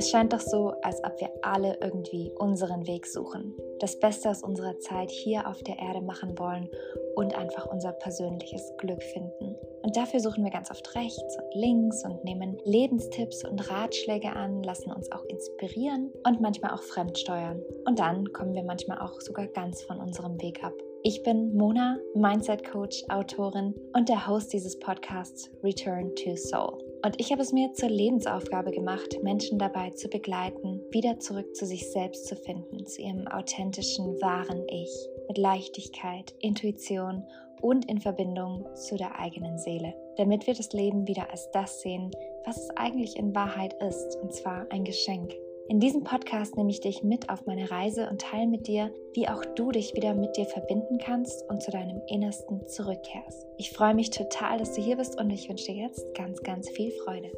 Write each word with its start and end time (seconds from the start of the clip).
Es 0.00 0.08
scheint 0.08 0.32
doch 0.32 0.40
so, 0.40 0.72
als 0.80 1.04
ob 1.04 1.20
wir 1.20 1.28
alle 1.42 1.76
irgendwie 1.82 2.32
unseren 2.38 2.86
Weg 2.86 3.06
suchen, 3.06 3.54
das 3.80 3.98
Beste 3.98 4.30
aus 4.30 4.42
unserer 4.42 4.78
Zeit 4.78 5.10
hier 5.10 5.46
auf 5.46 5.62
der 5.62 5.78
Erde 5.78 6.00
machen 6.00 6.38
wollen 6.38 6.70
und 7.16 7.34
einfach 7.34 7.66
unser 7.66 7.92
persönliches 7.92 8.72
Glück 8.78 9.02
finden. 9.02 9.56
Und 9.82 9.98
dafür 9.98 10.20
suchen 10.20 10.42
wir 10.42 10.50
ganz 10.50 10.70
oft 10.70 10.94
rechts 10.94 11.36
und 11.36 11.54
links 11.54 12.02
und 12.02 12.24
nehmen 12.24 12.56
Lebenstipps 12.64 13.44
und 13.44 13.70
Ratschläge 13.70 14.32
an, 14.32 14.62
lassen 14.62 14.90
uns 14.90 15.12
auch 15.12 15.24
inspirieren 15.26 16.10
und 16.26 16.40
manchmal 16.40 16.72
auch 16.72 16.82
fremdsteuern. 16.82 17.60
Und 17.84 17.98
dann 17.98 18.32
kommen 18.32 18.54
wir 18.54 18.64
manchmal 18.64 19.00
auch 19.00 19.20
sogar 19.20 19.48
ganz 19.48 19.82
von 19.82 19.98
unserem 19.98 20.40
Weg 20.40 20.64
ab. 20.64 20.72
Ich 21.02 21.22
bin 21.24 21.54
Mona, 21.54 21.98
Mindset 22.14 22.64
Coach, 22.64 23.04
Autorin 23.10 23.74
und 23.92 24.08
der 24.08 24.26
Host 24.26 24.54
dieses 24.54 24.78
Podcasts 24.78 25.50
Return 25.62 26.14
to 26.14 26.36
Soul. 26.36 26.89
Und 27.02 27.18
ich 27.18 27.32
habe 27.32 27.40
es 27.40 27.52
mir 27.52 27.72
zur 27.72 27.88
Lebensaufgabe 27.88 28.72
gemacht, 28.72 29.22
Menschen 29.22 29.58
dabei 29.58 29.90
zu 29.90 30.08
begleiten, 30.08 30.82
wieder 30.90 31.18
zurück 31.18 31.56
zu 31.56 31.64
sich 31.64 31.90
selbst 31.90 32.26
zu 32.26 32.36
finden, 32.36 32.86
zu 32.86 33.00
ihrem 33.00 33.26
authentischen, 33.26 34.20
wahren 34.20 34.66
Ich, 34.68 34.90
mit 35.26 35.38
Leichtigkeit, 35.38 36.34
Intuition 36.40 37.24
und 37.62 37.88
in 37.90 38.00
Verbindung 38.00 38.66
zu 38.74 38.96
der 38.96 39.18
eigenen 39.18 39.58
Seele, 39.58 39.94
damit 40.16 40.46
wir 40.46 40.54
das 40.54 40.72
Leben 40.72 41.08
wieder 41.08 41.30
als 41.30 41.50
das 41.52 41.80
sehen, 41.80 42.10
was 42.44 42.58
es 42.58 42.70
eigentlich 42.76 43.16
in 43.16 43.34
Wahrheit 43.34 43.74
ist, 43.82 44.16
und 44.22 44.34
zwar 44.34 44.66
ein 44.70 44.84
Geschenk. 44.84 45.34
In 45.70 45.78
diesem 45.78 46.02
Podcast 46.02 46.56
nehme 46.56 46.70
ich 46.70 46.80
dich 46.80 47.04
mit 47.04 47.30
auf 47.30 47.46
meine 47.46 47.70
Reise 47.70 48.10
und 48.10 48.20
teile 48.20 48.48
mit 48.48 48.66
dir, 48.66 48.92
wie 49.14 49.28
auch 49.28 49.44
du 49.44 49.70
dich 49.70 49.94
wieder 49.94 50.14
mit 50.14 50.36
dir 50.36 50.44
verbinden 50.44 50.98
kannst 50.98 51.48
und 51.48 51.62
zu 51.62 51.70
deinem 51.70 52.02
Innersten 52.08 52.66
zurückkehrst. 52.66 53.46
Ich 53.56 53.70
freue 53.70 53.94
mich 53.94 54.10
total, 54.10 54.58
dass 54.58 54.72
du 54.72 54.82
hier 54.82 54.96
bist 54.96 55.20
und 55.20 55.30
ich 55.30 55.48
wünsche 55.48 55.66
dir 55.66 55.76
jetzt 55.76 56.12
ganz, 56.16 56.42
ganz 56.42 56.68
viel 56.70 56.90
Freude. 57.04 57.30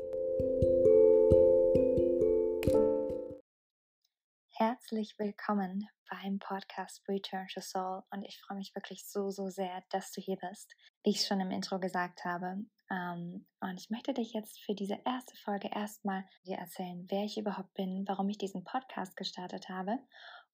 Herzlich 4.52 5.14
willkommen 5.18 5.86
beim 6.12 6.38
Podcast 6.38 7.02
Return 7.08 7.46
to 7.48 7.60
Soul 7.62 8.02
und 8.10 8.22
ich 8.24 8.38
freue 8.40 8.58
mich 8.58 8.74
wirklich 8.74 9.06
so, 9.06 9.30
so 9.30 9.48
sehr, 9.48 9.82
dass 9.90 10.12
du 10.12 10.20
hier 10.20 10.36
bist. 10.36 10.74
Wie 11.04 11.10
ich 11.10 11.26
schon 11.26 11.40
im 11.40 11.50
Intro 11.50 11.80
gesagt 11.80 12.24
habe, 12.26 12.66
ähm, 12.90 13.46
und 13.60 13.80
ich 13.80 13.88
möchte 13.88 14.12
dich 14.12 14.34
jetzt 14.34 14.60
für 14.62 14.74
diese 14.74 14.98
erste 15.06 15.34
Folge 15.36 15.70
erstmal 15.72 16.24
dir 16.44 16.58
erzählen, 16.58 17.06
wer 17.08 17.24
ich 17.24 17.38
überhaupt 17.38 17.72
bin, 17.74 18.04
warum 18.06 18.28
ich 18.28 18.36
diesen 18.36 18.62
Podcast 18.62 19.16
gestartet 19.16 19.70
habe 19.70 19.98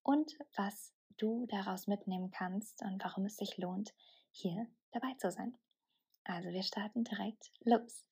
und 0.02 0.32
was 0.54 0.94
du 1.16 1.46
daraus 1.46 1.88
mitnehmen 1.88 2.30
kannst 2.30 2.80
und 2.82 3.02
warum 3.02 3.26
es 3.26 3.36
sich 3.36 3.58
lohnt, 3.58 3.92
hier 4.30 4.68
dabei 4.92 5.14
zu 5.18 5.32
sein. 5.32 5.58
Also 6.22 6.50
wir 6.50 6.62
starten 6.62 7.02
direkt 7.02 7.50
los. 7.64 8.06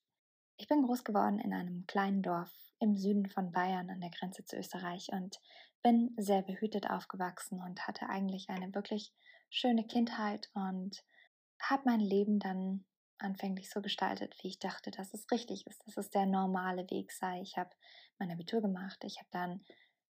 Ich 0.56 0.67
bin 0.67 0.83
groß 0.83 1.05
geworden 1.05 1.39
in 1.39 1.52
einem 1.52 1.86
kleinen 1.86 2.22
Dorf 2.22 2.50
im 2.80 2.97
Süden 2.97 3.28
von 3.28 3.52
Bayern 3.52 3.89
an 3.89 4.00
der 4.00 4.11
Grenze 4.11 4.44
zu 4.44 4.56
Österreich 4.56 5.08
und 5.12 5.39
bin 5.87 6.12
sehr 6.17 6.42
behütet 6.42 6.91
aufgewachsen 6.91 7.61
und 7.62 7.87
hatte 7.87 8.09
eigentlich 8.09 8.51
eine 8.51 8.75
wirklich 8.75 9.12
schöne 9.51 9.87
Kindheit 9.87 10.51
und 10.53 11.05
habe 11.61 11.83
mein 11.84 12.01
Leben 12.01 12.41
dann 12.41 12.84
anfänglich 13.19 13.70
so 13.70 13.81
gestaltet, 13.81 14.34
wie 14.42 14.48
ich 14.48 14.59
dachte, 14.59 14.91
dass 14.91 15.14
es 15.14 15.31
richtig 15.31 15.64
ist, 15.69 15.87
dass 15.87 15.97
es 15.97 16.11
der 16.11 16.27
normale 16.27 16.91
Weg 16.91 17.12
sei. 17.12 17.41
Ich 17.41 17.57
habe 17.57 17.70
mein 18.19 18.33
Abitur 18.33 18.61
gemacht, 18.62 19.05
ich 19.05 19.19
habe 19.19 19.29
dann 19.31 19.64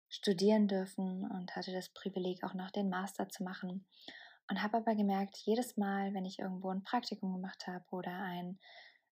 studieren 0.08 0.68
dürfen 0.68 1.28
und 1.28 1.56
hatte 1.56 1.72
das 1.72 1.88
Privileg, 1.88 2.44
auch 2.44 2.54
noch 2.54 2.70
den 2.70 2.88
Master 2.88 3.28
zu 3.28 3.42
machen. 3.42 3.84
Und 4.48 4.62
habe 4.62 4.76
aber 4.76 4.94
gemerkt, 4.94 5.38
jedes 5.38 5.76
Mal, 5.76 6.14
wenn 6.14 6.24
ich 6.24 6.38
irgendwo 6.38 6.70
ein 6.70 6.84
Praktikum 6.84 7.32
gemacht 7.32 7.66
habe 7.66 7.84
oder 7.90 8.12
einen 8.12 8.60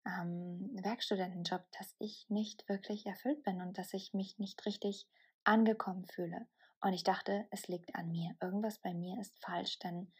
ähm, 0.07 0.71
Werkstudentenjob, 0.81 1.65
dass 1.77 1.97
ich 1.99 2.27
nicht 2.29 2.69
wirklich 2.69 3.05
erfüllt 3.05 3.43
bin 3.43 3.61
und 3.61 3.79
dass 3.79 3.93
ich 3.95 4.15
mich 4.15 4.39
nicht 4.39 4.65
richtig 4.65 5.09
angekommen 5.45 6.07
fühle. 6.07 6.47
Und 6.81 6.93
ich 6.95 7.05
dachte, 7.05 7.47
es 7.51 7.69
liegt 7.69 7.95
an 7.95 8.11
mir. 8.11 8.34
Irgendwas 8.41 8.78
bei 8.78 8.93
mir 8.93 9.21
ist 9.21 9.39
falsch, 9.44 9.78
denn 9.78 10.12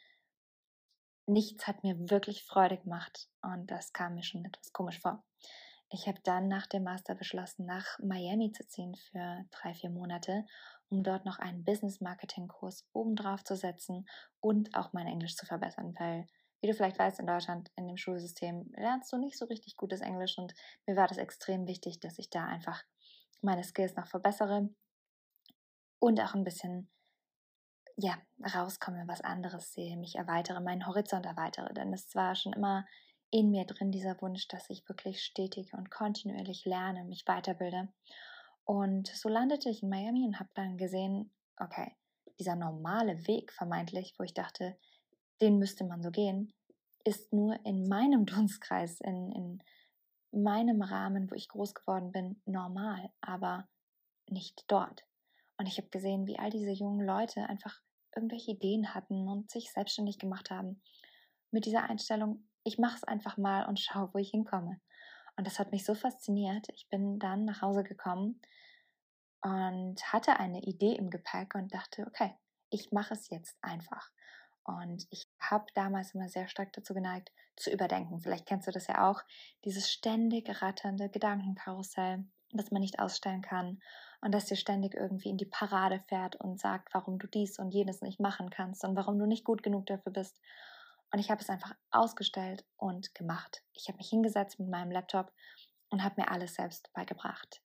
nichts 1.26 1.66
hat 1.66 1.82
mir 1.82 2.10
wirklich 2.10 2.44
Freude 2.44 2.78
gemacht 2.78 3.28
und 3.42 3.70
das 3.70 3.92
kam 3.92 4.14
mir 4.14 4.22
schon 4.22 4.44
etwas 4.44 4.72
komisch 4.72 5.00
vor. 5.00 5.24
Ich 5.91 6.08
habe 6.08 6.19
dann 6.22 6.48
nach 6.48 6.66
dem 6.66 6.84
Master 6.84 7.14
beschlossen, 7.14 7.66
nach 7.66 7.98
Miami 7.98 8.50
zu 8.52 8.66
ziehen 8.66 8.94
für 8.94 9.44
drei, 9.50 9.74
vier 9.74 9.91
Monate, 9.91 10.46
um 10.88 11.02
dort 11.02 11.25
noch 11.25 11.38
einen 11.38 11.64
Business-Marketing-Kurs 11.64 12.88
obendrauf 12.92 13.44
zu 13.44 13.56
setzen 13.56 14.08
und 14.41 14.75
auch 14.75 14.92
mein 14.92 15.06
Englisch 15.06 15.36
zu 15.36 15.46
verbessern, 15.46 15.94
weil, 15.98 16.26
wie 16.60 16.69
du 16.69 16.75
vielleicht 16.75 16.98
weißt, 16.98 17.20
in 17.20 17.26
Deutschland 17.26 17.70
in 17.76 17.88
dem 17.88 17.96
Schulsystem 17.96 18.72
lernst 18.75 19.12
du 19.12 19.19
nicht 19.19 19.36
so 19.36 19.44
richtig 19.46 19.76
gutes 19.76 20.00
Englisch 20.00 20.38
und 20.38 20.54
mir 20.86 20.96
war 20.96 21.08
das 21.08 21.19
extrem 21.19 21.66
wichtig, 21.66 22.00
dass 22.00 22.19
ich 22.19 22.30
da 22.30 22.46
einfach 22.46 22.82
meine 23.42 23.64
Skills 23.64 23.96
noch 23.96 24.06
verbessere 24.06 24.70
und 26.02 26.20
auch 26.20 26.34
ein 26.34 26.42
bisschen 26.42 26.88
ja, 27.96 28.18
rauskomme, 28.44 29.04
was 29.06 29.20
anderes 29.20 29.72
sehe, 29.72 29.96
mich 29.96 30.16
erweitere, 30.16 30.60
meinen 30.60 30.88
Horizont 30.88 31.24
erweitere. 31.24 31.72
Denn 31.74 31.92
es 31.92 32.12
war 32.16 32.34
schon 32.34 32.52
immer 32.54 32.84
in 33.30 33.52
mir 33.52 33.64
drin, 33.66 33.92
dieser 33.92 34.20
Wunsch, 34.20 34.48
dass 34.48 34.68
ich 34.68 34.88
wirklich 34.88 35.22
stetig 35.22 35.74
und 35.74 35.92
kontinuierlich 35.92 36.64
lerne, 36.64 37.04
mich 37.04 37.22
weiterbilde. 37.28 37.88
Und 38.64 39.06
so 39.06 39.28
landete 39.28 39.70
ich 39.70 39.84
in 39.84 39.90
Miami 39.90 40.26
und 40.26 40.40
habe 40.40 40.50
dann 40.54 40.76
gesehen, 40.76 41.32
okay, 41.56 41.94
dieser 42.36 42.56
normale 42.56 43.28
Weg 43.28 43.52
vermeintlich, 43.52 44.14
wo 44.19 44.24
ich 44.24 44.34
dachte, 44.34 44.76
den 45.40 45.58
müsste 45.58 45.84
man 45.84 46.02
so 46.02 46.10
gehen, 46.10 46.52
ist 47.04 47.32
nur 47.32 47.64
in 47.64 47.86
meinem 47.86 48.26
Dunstkreis, 48.26 49.00
in, 49.00 49.30
in 49.30 49.62
meinem 50.32 50.82
Rahmen, 50.82 51.30
wo 51.30 51.36
ich 51.36 51.48
groß 51.48 51.74
geworden 51.74 52.10
bin, 52.10 52.42
normal, 52.44 53.12
aber 53.20 53.69
nicht 54.28 54.64
dort. 54.66 55.04
Und 55.62 55.68
ich 55.68 55.78
habe 55.78 55.90
gesehen, 55.90 56.26
wie 56.26 56.40
all 56.40 56.50
diese 56.50 56.72
jungen 56.72 57.06
Leute 57.06 57.48
einfach 57.48 57.80
irgendwelche 58.16 58.50
Ideen 58.50 58.96
hatten 58.96 59.28
und 59.28 59.48
sich 59.48 59.70
selbstständig 59.70 60.18
gemacht 60.18 60.50
haben. 60.50 60.82
Mit 61.52 61.66
dieser 61.66 61.88
Einstellung, 61.88 62.48
ich 62.64 62.78
mache 62.78 62.96
es 62.96 63.04
einfach 63.04 63.36
mal 63.36 63.66
und 63.66 63.78
schaue, 63.78 64.12
wo 64.12 64.18
ich 64.18 64.30
hinkomme. 64.30 64.80
Und 65.36 65.46
das 65.46 65.60
hat 65.60 65.70
mich 65.70 65.84
so 65.84 65.94
fasziniert. 65.94 66.66
Ich 66.74 66.88
bin 66.88 67.20
dann 67.20 67.44
nach 67.44 67.62
Hause 67.62 67.84
gekommen 67.84 68.40
und 69.40 70.02
hatte 70.12 70.40
eine 70.40 70.62
Idee 70.62 70.96
im 70.96 71.10
Gepäck 71.10 71.54
und 71.54 71.72
dachte, 71.72 72.08
okay, 72.08 72.34
ich 72.70 72.90
mache 72.90 73.14
es 73.14 73.30
jetzt 73.30 73.56
einfach. 73.62 74.10
Und 74.64 75.06
ich 75.10 75.28
habe 75.38 75.66
damals 75.74 76.12
immer 76.12 76.28
sehr 76.28 76.48
stark 76.48 76.72
dazu 76.72 76.92
geneigt, 76.92 77.30
zu 77.54 77.70
überdenken. 77.70 78.18
Vielleicht 78.18 78.46
kennst 78.46 78.66
du 78.66 78.72
das 78.72 78.88
ja 78.88 79.08
auch, 79.08 79.22
dieses 79.64 79.92
ständig 79.92 80.60
ratternde 80.60 81.08
Gedankenkarussell, 81.08 82.24
das 82.58 82.70
man 82.70 82.80
nicht 82.80 82.98
ausstellen 82.98 83.42
kann 83.42 83.80
und 84.20 84.32
dass 84.32 84.46
dir 84.46 84.56
ständig 84.56 84.94
irgendwie 84.94 85.28
in 85.28 85.36
die 85.36 85.46
Parade 85.46 86.00
fährt 86.08 86.36
und 86.36 86.60
sagt, 86.60 86.94
warum 86.94 87.18
du 87.18 87.26
dies 87.26 87.58
und 87.58 87.72
jenes 87.72 88.02
nicht 88.02 88.20
machen 88.20 88.50
kannst 88.50 88.84
und 88.84 88.96
warum 88.96 89.18
du 89.18 89.26
nicht 89.26 89.44
gut 89.44 89.62
genug 89.62 89.86
dafür 89.86 90.12
bist. 90.12 90.40
Und 91.12 91.18
ich 91.18 91.30
habe 91.30 91.40
es 91.40 91.50
einfach 91.50 91.74
ausgestellt 91.90 92.64
und 92.76 93.14
gemacht. 93.14 93.62
Ich 93.74 93.88
habe 93.88 93.98
mich 93.98 94.08
hingesetzt 94.08 94.58
mit 94.58 94.68
meinem 94.68 94.90
Laptop 94.90 95.32
und 95.90 96.02
habe 96.02 96.20
mir 96.20 96.30
alles 96.30 96.54
selbst 96.54 96.90
beigebracht. 96.94 97.60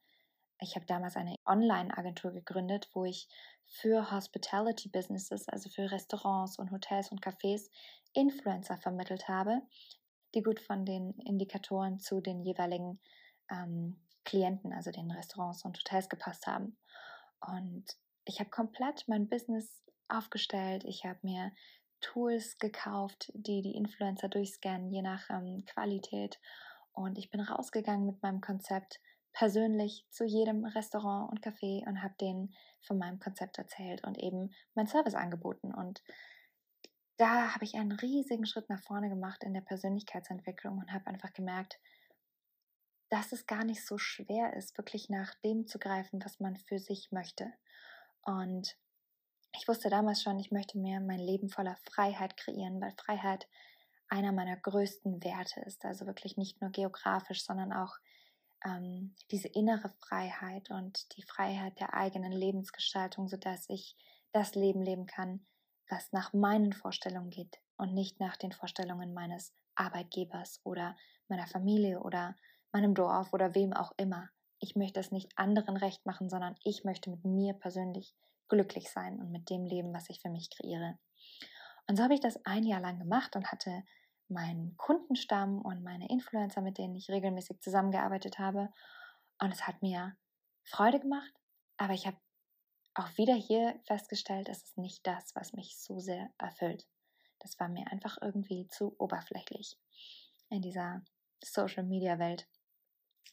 Ich 0.60 0.76
habe 0.76 0.86
damals 0.86 1.16
eine 1.16 1.36
Online-Agentur 1.46 2.32
gegründet, 2.32 2.90
wo 2.94 3.06
ich 3.06 3.30
für 3.66 4.12
Hospitality 4.12 4.90
Businesses, 4.90 5.48
also 5.48 5.70
für 5.70 5.92
Restaurants 5.92 6.58
und 6.58 6.72
Hotels 6.72 7.12
und 7.12 7.24
Cafés, 7.24 7.70
Influencer 8.14 8.78
vermittelt 8.78 9.28
habe, 9.28 9.62
die 10.34 10.42
gut 10.42 10.60
von 10.60 10.86
den 10.86 11.14
Indikatoren 11.20 12.00
zu 12.00 12.22
den 12.22 12.42
jeweiligen 12.42 13.00
ähm, 13.52 14.02
Klienten, 14.28 14.74
also 14.74 14.92
den 14.92 15.10
Restaurants 15.10 15.64
und 15.64 15.78
Hotels 15.78 16.10
gepasst 16.10 16.48
haben. 16.48 16.78
Und 17.40 17.86
ich 18.26 18.40
habe 18.40 18.50
komplett 18.50 19.08
mein 19.08 19.30
Business 19.30 19.84
aufgestellt. 20.10 20.84
Ich 20.86 21.06
habe 21.06 21.20
mir 21.24 21.52
Tools 22.02 22.58
gekauft, 22.60 23.32
die 23.34 23.62
die 23.62 23.76
Influencer 23.76 24.28
durchscannen, 24.28 24.92
je 24.92 25.02
nach 25.02 25.30
ähm, 25.30 25.64
Qualität. 25.66 26.40
Und 26.92 27.18
ich 27.18 27.32
bin 27.32 27.40
rausgegangen 27.40 28.06
mit 28.06 28.22
meinem 28.22 28.42
Konzept 28.42 29.00
persönlich 29.32 30.06
zu 30.10 30.26
jedem 30.26 30.66
Restaurant 30.66 31.32
und 31.32 31.46
Café 31.46 31.88
und 31.88 32.02
habe 32.02 32.16
denen 32.20 32.54
von 32.82 32.98
meinem 32.98 33.20
Konzept 33.20 33.58
erzählt 33.58 34.04
und 34.04 34.18
eben 34.18 34.52
mein 34.74 34.88
Service 34.88 35.16
angeboten. 35.16 35.74
Und 35.74 36.04
da 37.18 37.54
habe 37.54 37.64
ich 37.64 37.76
einen 37.76 37.94
riesigen 37.94 38.46
Schritt 38.46 38.70
nach 38.70 38.82
vorne 38.82 39.10
gemacht 39.10 39.44
in 39.44 39.54
der 39.54 39.62
Persönlichkeitsentwicklung 39.62 40.80
und 40.80 40.92
habe 40.92 41.08
einfach 41.08 41.34
gemerkt, 41.34 41.80
dass 43.10 43.32
es 43.32 43.48
gar 43.48 43.64
nicht 43.64 43.86
so 43.86 43.98
schwer 43.98 44.54
ist, 44.54 44.78
wirklich 44.78 45.10
nach 45.10 45.34
dem 45.36 45.68
zu 45.68 45.80
greifen, 45.80 46.24
was 46.24 46.40
man 46.40 46.58
für 46.58 46.80
sich 46.80 47.12
möchte. 47.12 47.52
Und 48.22 48.78
ich 49.54 49.68
wusste 49.68 49.90
damals 49.90 50.22
schon, 50.22 50.40
ich 50.40 50.52
möchte 50.52 50.78
mir 50.78 51.00
mein 51.00 51.20
Leben 51.20 51.50
voller 51.50 51.78
Freiheit 51.90 52.38
kreieren, 52.38 52.82
weil 52.82 52.92
Freiheit 52.92 53.48
einer 54.10 54.32
meiner 54.32 54.58
größten 54.58 55.24
Werte 55.24 55.62
ist. 55.62 55.86
Also 55.86 56.06
wirklich 56.06 56.38
nicht 56.38 56.62
nur 56.62 56.70
geografisch, 56.72 57.44
sondern 57.44 57.74
auch 57.74 57.96
ähm, 58.66 59.16
diese 59.32 59.48
innere 59.48 59.90
Freiheit 60.00 60.70
und 60.70 61.16
die 61.18 61.24
Freiheit 61.24 61.80
der 61.80 61.94
eigenen 61.94 62.32
Lebensgestaltung, 62.32 63.28
sodass 63.28 63.66
ich 63.70 63.96
das 64.32 64.56
Leben 64.56 64.82
leben 64.82 65.06
kann, 65.06 65.46
was 65.90 66.12
nach 66.12 66.34
meinen 66.34 66.74
Vorstellungen 66.74 67.30
geht 67.30 67.60
und 67.78 67.94
nicht 67.94 68.20
nach 68.20 68.36
den 68.36 68.52
Vorstellungen 68.52 69.14
meines 69.14 69.54
Arbeitgebers 69.76 70.62
oder 70.64 70.98
meiner 71.28 71.48
Familie 71.48 72.02
oder 72.02 72.36
meinem 72.78 72.94
Dorf 72.94 73.34
oder 73.34 73.56
wem 73.56 73.74
auch 73.74 73.92
immer. 73.98 74.30
ich 74.60 74.76
möchte 74.76 75.00
es 75.00 75.12
nicht 75.12 75.38
anderen 75.38 75.78
recht 75.78 76.04
machen, 76.08 76.30
sondern 76.30 76.56
ich 76.64 76.84
möchte 76.84 77.12
mit 77.12 77.24
mir 77.24 77.54
persönlich 77.54 78.16
glücklich 78.48 78.90
sein 78.90 79.20
und 79.20 79.32
mit 79.32 79.52
dem 79.52 79.66
Leben, 79.66 79.94
was 79.94 80.10
ich 80.10 80.20
für 80.20 80.30
mich 80.30 80.50
kreiere. 80.50 80.98
Und 81.88 81.96
so 81.96 82.04
habe 82.04 82.16
ich 82.16 82.22
das 82.22 82.44
ein 82.44 82.64
Jahr 82.64 82.82
lang 82.82 82.98
gemacht 82.98 83.36
und 83.36 83.52
hatte 83.52 83.84
meinen 84.30 84.76
Kundenstamm 84.78 85.62
und 85.62 85.84
meine 85.84 86.10
Influencer, 86.10 86.62
mit 86.62 86.80
denen 86.80 86.96
ich 86.96 87.10
regelmäßig 87.10 87.62
zusammengearbeitet 87.62 88.40
habe. 88.40 88.70
Und 89.40 89.54
es 89.54 89.68
hat 89.68 89.82
mir 89.84 90.18
Freude 90.64 91.00
gemacht, 91.00 91.34
aber 91.78 91.94
ich 91.94 92.08
habe 92.08 92.18
auch 92.96 93.16
wieder 93.16 93.36
hier 93.36 93.80
festgestellt, 93.86 94.50
es 94.50 94.64
ist 94.64 94.78
nicht 94.78 95.06
das, 95.06 95.36
was 95.36 95.54
mich 95.54 95.78
so 95.78 96.00
sehr 96.00 96.32
erfüllt. 96.40 96.88
Das 97.40 97.60
war 97.60 97.70
mir 97.70 97.92
einfach 97.92 98.18
irgendwie 98.22 98.68
zu 98.68 98.96
oberflächlich 98.98 99.78
in 100.50 100.64
dieser 100.64 101.04
Social-Media-Welt. 101.44 102.48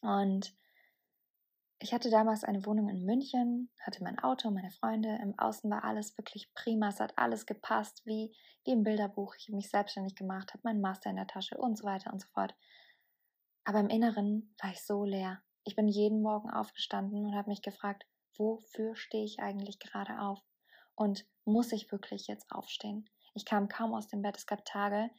Und 0.00 0.54
ich 1.80 1.92
hatte 1.92 2.08
damals 2.08 2.44
eine 2.44 2.64
Wohnung 2.64 2.88
in 2.88 3.04
München, 3.04 3.70
hatte 3.80 4.02
mein 4.02 4.18
Auto, 4.18 4.50
meine 4.50 4.70
Freunde. 4.70 5.18
Im 5.22 5.38
Außen 5.38 5.70
war 5.70 5.84
alles 5.84 6.16
wirklich 6.16 6.52
prima. 6.54 6.88
Es 6.88 7.00
hat 7.00 7.18
alles 7.18 7.46
gepasst, 7.46 8.00
wie, 8.04 8.34
wie 8.64 8.72
im 8.72 8.84
Bilderbuch. 8.84 9.34
Ich 9.36 9.48
habe 9.48 9.56
mich 9.56 9.70
selbstständig 9.70 10.14
gemacht, 10.14 10.52
habe 10.54 10.62
meinen 10.64 10.80
Master 10.80 11.10
in 11.10 11.16
der 11.16 11.26
Tasche 11.26 11.58
und 11.58 11.76
so 11.76 11.84
weiter 11.84 12.12
und 12.12 12.20
so 12.20 12.28
fort. 12.28 12.54
Aber 13.64 13.80
im 13.80 13.88
Inneren 13.88 14.54
war 14.62 14.70
ich 14.70 14.82
so 14.82 15.04
leer. 15.04 15.42
Ich 15.64 15.76
bin 15.76 15.88
jeden 15.88 16.22
Morgen 16.22 16.50
aufgestanden 16.50 17.24
und 17.24 17.34
habe 17.34 17.50
mich 17.50 17.62
gefragt, 17.62 18.06
wofür 18.36 18.94
stehe 18.96 19.24
ich 19.24 19.40
eigentlich 19.40 19.78
gerade 19.78 20.20
auf? 20.20 20.40
Und 20.94 21.26
muss 21.44 21.72
ich 21.72 21.90
wirklich 21.90 22.26
jetzt 22.26 22.50
aufstehen? 22.52 23.08
Ich 23.34 23.44
kam 23.44 23.68
kaum 23.68 23.94
aus 23.94 24.08
dem 24.08 24.22
Bett. 24.22 24.36
Es 24.36 24.46
gab 24.46 24.64
Tage, 24.64 25.10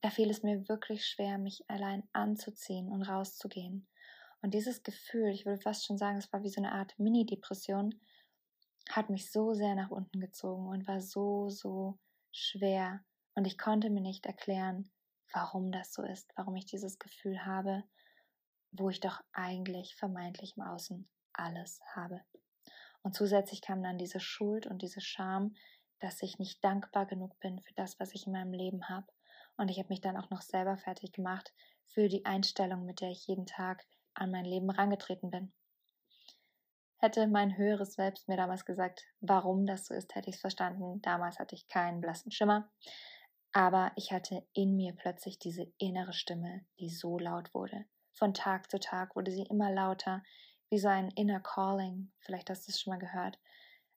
da 0.00 0.10
fiel 0.10 0.30
es 0.30 0.42
mir 0.42 0.68
wirklich 0.68 1.06
schwer, 1.06 1.38
mich 1.38 1.64
allein 1.68 2.02
anzuziehen 2.12 2.88
und 2.88 3.02
rauszugehen. 3.02 3.86
Und 4.42 4.54
dieses 4.54 4.82
Gefühl, 4.82 5.28
ich 5.28 5.46
würde 5.46 5.62
fast 5.62 5.86
schon 5.86 5.98
sagen, 5.98 6.18
es 6.18 6.32
war 6.32 6.42
wie 6.42 6.48
so 6.48 6.60
eine 6.60 6.72
Art 6.72 6.98
Mini-Depression, 6.98 7.94
hat 8.90 9.08
mich 9.08 9.30
so 9.30 9.54
sehr 9.54 9.74
nach 9.76 9.90
unten 9.90 10.20
gezogen 10.20 10.66
und 10.66 10.88
war 10.88 11.00
so, 11.00 11.48
so 11.48 11.98
schwer. 12.32 13.04
Und 13.34 13.46
ich 13.46 13.56
konnte 13.56 13.88
mir 13.88 14.00
nicht 14.00 14.26
erklären, 14.26 14.90
warum 15.32 15.70
das 15.70 15.94
so 15.94 16.02
ist, 16.02 16.30
warum 16.36 16.56
ich 16.56 16.66
dieses 16.66 16.98
Gefühl 16.98 17.46
habe, 17.46 17.84
wo 18.72 18.90
ich 18.90 19.00
doch 19.00 19.20
eigentlich 19.32 19.94
vermeintlich 19.94 20.56
im 20.56 20.64
Außen 20.64 21.08
alles 21.32 21.80
habe. 21.94 22.20
Und 23.02 23.14
zusätzlich 23.14 23.62
kam 23.62 23.82
dann 23.82 23.98
diese 23.98 24.20
Schuld 24.20 24.66
und 24.66 24.82
diese 24.82 25.00
Scham, 25.00 25.54
dass 26.00 26.22
ich 26.22 26.38
nicht 26.38 26.64
dankbar 26.64 27.06
genug 27.06 27.38
bin 27.38 27.60
für 27.60 27.74
das, 27.74 28.00
was 28.00 28.12
ich 28.12 28.26
in 28.26 28.32
meinem 28.32 28.52
Leben 28.52 28.88
habe. 28.88 29.06
Und 29.56 29.70
ich 29.70 29.78
habe 29.78 29.88
mich 29.88 30.00
dann 30.00 30.16
auch 30.16 30.30
noch 30.30 30.42
selber 30.42 30.76
fertig 30.76 31.12
gemacht 31.12 31.52
für 31.84 32.08
die 32.08 32.24
Einstellung, 32.24 32.84
mit 32.84 33.00
der 33.00 33.10
ich 33.10 33.26
jeden 33.26 33.46
Tag 33.46 33.86
an 34.14 34.30
mein 34.30 34.44
Leben 34.44 34.70
rangetreten 34.70 35.30
bin. 35.30 35.52
Hätte 37.02 37.26
mein 37.26 37.56
höheres 37.56 37.94
Selbst 37.94 38.28
mir 38.28 38.36
damals 38.36 38.64
gesagt, 38.64 39.04
warum 39.20 39.66
das 39.66 39.86
so 39.86 39.94
ist, 39.94 40.14
hätte 40.14 40.30
ich 40.30 40.36
es 40.36 40.40
verstanden. 40.40 41.02
Damals 41.02 41.40
hatte 41.40 41.56
ich 41.56 41.66
keinen 41.66 42.00
blassen 42.00 42.30
Schimmer. 42.30 42.70
Aber 43.52 43.90
ich 43.96 44.12
hatte 44.12 44.46
in 44.52 44.76
mir 44.76 44.94
plötzlich 44.94 45.40
diese 45.40 45.66
innere 45.78 46.12
Stimme, 46.12 46.64
die 46.78 46.90
so 46.90 47.18
laut 47.18 47.52
wurde. 47.54 47.86
Von 48.12 48.34
Tag 48.34 48.70
zu 48.70 48.78
Tag 48.78 49.16
wurde 49.16 49.32
sie 49.32 49.42
immer 49.42 49.72
lauter, 49.72 50.22
wie 50.70 50.78
so 50.78 50.86
ein 50.86 51.10
inner 51.10 51.40
Calling. 51.40 52.12
Vielleicht 52.20 52.48
hast 52.50 52.68
du 52.68 52.70
es 52.70 52.80
schon 52.80 52.92
mal 52.92 53.00
gehört. 53.00 53.36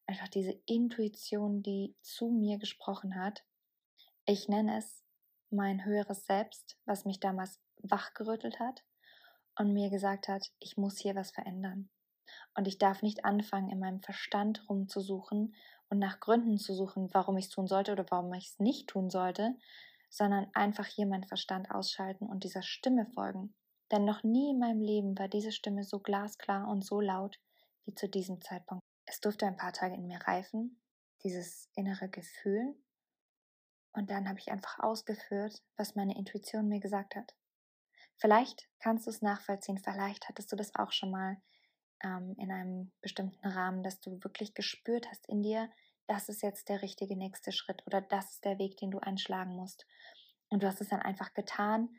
Einfach 0.07 0.27
diese 0.27 0.59
Intuition, 0.65 1.61
die 1.61 1.95
zu 2.01 2.29
mir 2.31 2.57
gesprochen 2.57 3.15
hat. 3.21 3.43
Ich 4.25 4.49
nenne 4.49 4.79
es 4.79 5.03
mein 5.51 5.85
höheres 5.85 6.25
Selbst, 6.25 6.79
was 6.85 7.05
mich 7.05 7.19
damals 7.19 7.61
wachgerüttelt 7.83 8.59
hat 8.59 8.83
und 9.57 9.73
mir 9.73 9.89
gesagt 9.89 10.27
hat, 10.27 10.51
ich 10.59 10.77
muss 10.77 10.97
hier 10.97 11.15
was 11.15 11.31
verändern. 11.31 11.89
Und 12.55 12.67
ich 12.67 12.77
darf 12.77 13.01
nicht 13.01 13.25
anfangen, 13.25 13.69
in 13.69 13.79
meinem 13.79 14.01
Verstand 14.01 14.67
rumzusuchen 14.69 15.55
und 15.89 15.99
nach 15.99 16.19
Gründen 16.19 16.57
zu 16.57 16.73
suchen, 16.73 17.09
warum 17.13 17.37
ich 17.37 17.45
es 17.45 17.51
tun 17.51 17.67
sollte 17.67 17.91
oder 17.91 18.05
warum 18.09 18.33
ich 18.33 18.47
es 18.47 18.59
nicht 18.59 18.87
tun 18.87 19.09
sollte, 19.09 19.55
sondern 20.09 20.47
einfach 20.53 20.85
hier 20.85 21.05
meinen 21.05 21.25
Verstand 21.25 21.71
ausschalten 21.71 22.27
und 22.27 22.43
dieser 22.43 22.61
Stimme 22.61 23.05
folgen. 23.07 23.53
Denn 23.91 24.05
noch 24.05 24.23
nie 24.23 24.51
in 24.51 24.59
meinem 24.59 24.81
Leben 24.81 25.17
war 25.17 25.27
diese 25.27 25.51
Stimme 25.51 25.83
so 25.83 25.99
glasklar 25.99 26.67
und 26.67 26.83
so 26.83 27.01
laut 27.01 27.39
wie 27.85 27.93
zu 27.93 28.09
diesem 28.09 28.41
Zeitpunkt. 28.41 28.83
Es 29.05 29.19
durfte 29.19 29.45
ein 29.45 29.57
paar 29.57 29.73
Tage 29.73 29.95
in 29.95 30.07
mir 30.07 30.19
reifen, 30.19 30.81
dieses 31.23 31.69
innere 31.75 32.09
Gefühl. 32.09 32.75
Und 33.93 34.09
dann 34.09 34.27
habe 34.27 34.39
ich 34.39 34.51
einfach 34.51 34.79
ausgeführt, 34.79 35.61
was 35.77 35.95
meine 35.95 36.17
Intuition 36.17 36.67
mir 36.67 36.79
gesagt 36.79 37.15
hat. 37.15 37.35
Vielleicht 38.17 38.67
kannst 38.79 39.05
du 39.05 39.11
es 39.11 39.21
nachvollziehen, 39.21 39.77
vielleicht 39.77 40.29
hattest 40.29 40.51
du 40.51 40.55
das 40.55 40.73
auch 40.75 40.91
schon 40.91 41.11
mal 41.11 41.37
ähm, 42.03 42.35
in 42.37 42.51
einem 42.51 42.91
bestimmten 43.01 43.47
Rahmen, 43.47 43.83
dass 43.83 43.99
du 43.99 44.23
wirklich 44.23 44.53
gespürt 44.53 45.07
hast 45.09 45.27
in 45.27 45.41
dir, 45.41 45.69
das 46.07 46.29
ist 46.29 46.43
jetzt 46.43 46.69
der 46.69 46.81
richtige 46.81 47.17
nächste 47.17 47.51
Schritt 47.51 47.81
oder 47.87 48.01
das 48.01 48.31
ist 48.31 48.45
der 48.45 48.59
Weg, 48.59 48.77
den 48.77 48.91
du 48.91 48.99
einschlagen 48.99 49.55
musst. 49.55 49.85
Und 50.49 50.61
du 50.61 50.67
hast 50.67 50.81
es 50.81 50.89
dann 50.89 51.01
einfach 51.01 51.33
getan, 51.33 51.89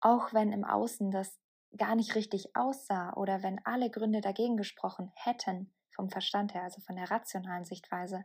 auch 0.00 0.32
wenn 0.32 0.52
im 0.52 0.64
Außen 0.64 1.10
das 1.10 1.38
gar 1.76 1.94
nicht 1.94 2.14
richtig 2.14 2.54
aussah 2.56 3.12
oder 3.14 3.42
wenn 3.42 3.64
alle 3.64 3.88
Gründe 3.90 4.20
dagegen 4.20 4.56
gesprochen 4.56 5.12
hätten, 5.14 5.72
vom 5.94 6.10
Verstand 6.10 6.54
her, 6.54 6.64
also 6.64 6.80
von 6.80 6.96
der 6.96 7.10
rationalen 7.10 7.64
Sichtweise. 7.64 8.24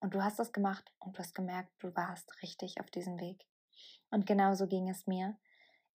Und 0.00 0.14
du 0.14 0.24
hast 0.24 0.38
das 0.38 0.52
gemacht 0.52 0.90
und 0.98 1.16
du 1.16 1.18
hast 1.18 1.34
gemerkt, 1.34 1.70
du 1.78 1.94
warst 1.94 2.42
richtig 2.42 2.80
auf 2.80 2.90
diesem 2.90 3.20
Weg. 3.20 3.44
Und 4.10 4.26
genauso 4.26 4.66
ging 4.66 4.88
es 4.88 5.06
mir. 5.06 5.36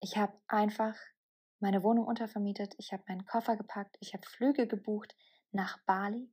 Ich 0.06 0.18
habe 0.18 0.40
einfach 0.48 0.96
meine 1.60 1.82
Wohnung 1.82 2.06
untervermietet, 2.06 2.76
ich 2.78 2.94
habe 2.94 3.02
meinen 3.08 3.26
Koffer 3.26 3.58
gepackt, 3.58 3.98
ich 4.02 4.14
habe 4.14 4.24
Flüge 4.28 4.68
gebucht 4.68 5.16
nach 5.52 5.80
Bali 5.88 6.32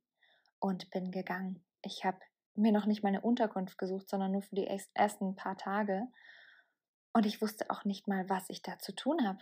und 0.59 0.91
bin 0.91 1.09
gegangen. 1.09 1.65
Ich 1.81 2.05
habe 2.05 2.19
mir 2.53 2.71
noch 2.71 2.85
nicht 2.85 3.01
meine 3.01 3.21
Unterkunft 3.21 3.79
gesucht, 3.79 4.07
sondern 4.07 4.31
nur 4.31 4.43
für 4.43 4.53
die 4.53 4.67
ersten 4.93 5.35
paar 5.35 5.57
Tage. 5.57 6.03
Und 7.13 7.25
ich 7.25 7.41
wusste 7.41 7.71
auch 7.71 7.83
nicht 7.83 8.07
mal, 8.07 8.29
was 8.29 8.47
ich 8.47 8.61
da 8.61 8.77
zu 8.77 8.93
tun 8.93 9.27
habe, 9.27 9.39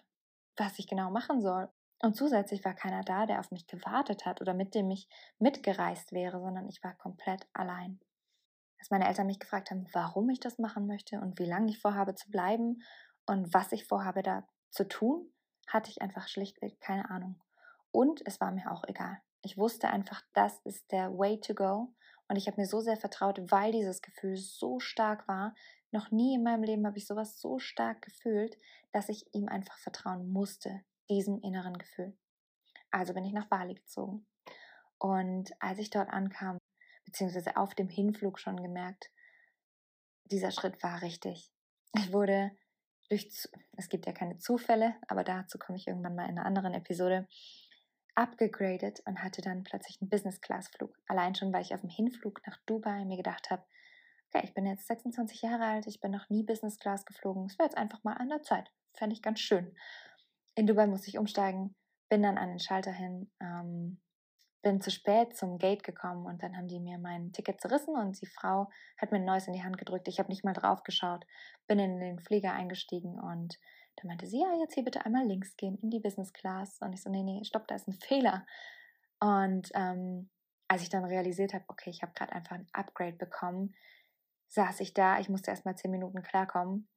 was 0.55 0.79
ich 0.79 0.87
genau 0.87 1.11
machen 1.11 1.41
soll. 1.41 1.67
Und 1.99 2.15
zusätzlich 2.15 2.63
war 2.63 2.73
keiner 2.73 3.03
da, 3.03 3.25
der 3.25 3.41
auf 3.41 3.51
mich 3.51 3.67
gewartet 3.67 4.25
hat 4.25 4.39
oder 4.39 4.53
mit 4.53 4.75
dem 4.75 4.89
ich 4.91 5.09
mitgereist 5.39 6.13
wäre, 6.13 6.39
sondern 6.39 6.69
ich 6.69 6.81
war 6.85 6.95
komplett 6.95 7.49
allein. 7.51 7.99
Als 8.79 8.91
meine 8.91 9.09
Eltern 9.09 9.27
mich 9.27 9.39
gefragt 9.39 9.71
haben, 9.71 9.87
warum 9.91 10.29
ich 10.29 10.39
das 10.39 10.57
machen 10.57 10.87
möchte 10.87 11.19
und 11.19 11.37
wie 11.37 11.45
lange 11.45 11.69
ich 11.69 11.79
vorhabe 11.79 12.15
zu 12.15 12.31
bleiben 12.31 12.81
und 13.25 13.53
was 13.53 13.71
ich 13.71 13.85
vorhabe 13.85 14.23
da 14.23 14.47
zu 14.69 14.87
tun, 14.87 15.31
hatte 15.67 15.89
ich 15.89 16.01
einfach 16.01 16.27
schlichtweg 16.27 16.79
keine 16.79 17.09
Ahnung. 17.09 17.41
Und 17.91 18.21
es 18.25 18.39
war 18.39 18.51
mir 18.51 18.71
auch 18.71 18.83
egal. 18.87 19.21
Ich 19.41 19.57
wusste 19.57 19.89
einfach, 19.89 20.21
das 20.33 20.59
ist 20.63 20.91
der 20.91 21.17
Way 21.17 21.39
to 21.41 21.53
go. 21.53 21.93
Und 22.27 22.35
ich 22.37 22.47
habe 22.47 22.59
mir 22.59 22.67
so 22.67 22.79
sehr 22.79 22.97
vertraut, 22.97 23.51
weil 23.51 23.71
dieses 23.71 24.01
Gefühl 24.01 24.37
so 24.37 24.79
stark 24.79 25.27
war. 25.27 25.53
Noch 25.91 26.11
nie 26.11 26.35
in 26.35 26.43
meinem 26.43 26.63
Leben 26.63 26.85
habe 26.85 26.97
ich 26.97 27.05
sowas 27.05 27.39
so 27.39 27.59
stark 27.59 28.01
gefühlt, 28.01 28.57
dass 28.93 29.09
ich 29.09 29.25
ihm 29.33 29.49
einfach 29.49 29.77
vertrauen 29.77 30.31
musste, 30.31 30.81
diesem 31.09 31.41
inneren 31.41 31.77
Gefühl. 31.77 32.17
Also 32.91 33.13
bin 33.13 33.25
ich 33.25 33.33
nach 33.33 33.47
Bali 33.47 33.73
gezogen. 33.73 34.25
Und 34.97 35.51
als 35.59 35.79
ich 35.79 35.89
dort 35.89 36.09
ankam, 36.09 36.57
beziehungsweise 37.05 37.57
auf 37.57 37.75
dem 37.75 37.89
Hinflug 37.89 38.39
schon 38.39 38.61
gemerkt, 38.61 39.09
dieser 40.25 40.51
Schritt 40.51 40.81
war 40.83 41.01
richtig. 41.01 41.51
Ich 41.97 42.13
wurde 42.13 42.51
durch, 43.11 43.27
es 43.77 43.89
gibt 43.89 44.05
ja 44.05 44.13
keine 44.13 44.37
Zufälle, 44.37 44.95
aber 45.07 45.23
dazu 45.23 45.57
komme 45.57 45.77
ich 45.77 45.87
irgendwann 45.87 46.15
mal 46.15 46.29
in 46.29 46.37
einer 46.37 46.45
anderen 46.45 46.73
Episode, 46.73 47.27
abgegradet 48.15 49.01
und 49.05 49.23
hatte 49.23 49.41
dann 49.41 49.63
plötzlich 49.63 50.01
einen 50.01 50.09
Business-Class-Flug. 50.09 50.97
Allein 51.07 51.35
schon, 51.35 51.53
weil 51.53 51.61
ich 51.61 51.73
auf 51.73 51.81
dem 51.81 51.89
Hinflug 51.89 52.41
nach 52.45 52.57
Dubai 52.65 53.05
mir 53.05 53.17
gedacht 53.17 53.49
habe, 53.49 53.63
okay, 54.27 54.45
ich 54.45 54.53
bin 54.53 54.65
jetzt 54.65 54.87
26 54.87 55.41
Jahre 55.41 55.65
alt, 55.65 55.87
ich 55.87 55.99
bin 55.99 56.11
noch 56.11 56.29
nie 56.29 56.43
Business-Class 56.43 57.05
geflogen, 57.05 57.45
es 57.45 57.57
wäre 57.57 57.67
jetzt 57.67 57.77
einfach 57.77 58.03
mal 58.03 58.13
an 58.13 58.29
der 58.29 58.41
Zeit. 58.41 58.69
Fände 58.93 59.13
ich 59.13 59.21
ganz 59.21 59.39
schön. 59.39 59.75
In 60.55 60.67
Dubai 60.67 60.87
musste 60.87 61.09
ich 61.09 61.17
umsteigen, 61.17 61.75
bin 62.09 62.23
dann 62.23 62.37
an 62.37 62.49
den 62.49 62.59
Schalter 62.59 62.91
hin, 62.91 63.31
ähm, 63.39 64.01
bin 64.61 64.81
zu 64.81 64.91
spät 64.91 65.35
zum 65.35 65.57
Gate 65.57 65.83
gekommen 65.83 66.25
und 66.25 66.43
dann 66.43 66.55
haben 66.55 66.67
die 66.67 66.79
mir 66.79 66.97
mein 66.97 67.31
Ticket 67.31 67.59
zerrissen 67.61 67.95
und 67.95 68.21
die 68.21 68.27
Frau 68.27 68.69
hat 68.97 69.11
mir 69.11 69.17
ein 69.17 69.25
neues 69.25 69.47
in 69.47 69.53
die 69.53 69.63
Hand 69.63 69.77
gedrückt. 69.77 70.07
Ich 70.07 70.19
habe 70.19 70.29
nicht 70.29 70.43
mal 70.43 70.53
drauf 70.53 70.83
geschaut, 70.83 71.25
bin 71.67 71.79
in 71.79 71.99
den 71.99 72.19
Flieger 72.19 72.53
eingestiegen 72.53 73.19
und 73.19 73.57
dann 73.95 74.07
meinte 74.07 74.27
sie, 74.27 74.39
ja, 74.39 74.53
jetzt 74.59 74.73
hier 74.73 74.83
bitte 74.83 75.05
einmal 75.05 75.25
links 75.25 75.55
gehen 75.57 75.77
in 75.81 75.89
die 75.89 75.99
Business 75.99 76.33
Class. 76.33 76.79
Und 76.81 76.93
ich 76.93 77.01
so, 77.01 77.09
nee, 77.09 77.23
nee, 77.23 77.43
stopp, 77.43 77.67
da 77.67 77.75
ist 77.75 77.87
ein 77.87 77.93
Fehler. 78.01 78.45
Und 79.19 79.69
ähm, 79.73 80.29
als 80.67 80.83
ich 80.83 80.89
dann 80.89 81.05
realisiert 81.05 81.53
habe, 81.53 81.65
okay, 81.67 81.89
ich 81.89 82.01
habe 82.01 82.13
gerade 82.13 82.33
einfach 82.33 82.55
ein 82.55 82.67
Upgrade 82.73 83.17
bekommen, 83.17 83.75
saß 84.47 84.79
ich 84.79 84.93
da, 84.93 85.19
ich 85.19 85.29
musste 85.29 85.51
erst 85.51 85.65
mal 85.65 85.75
zehn 85.75 85.91
Minuten 85.91 86.23
klarkommen 86.23 86.87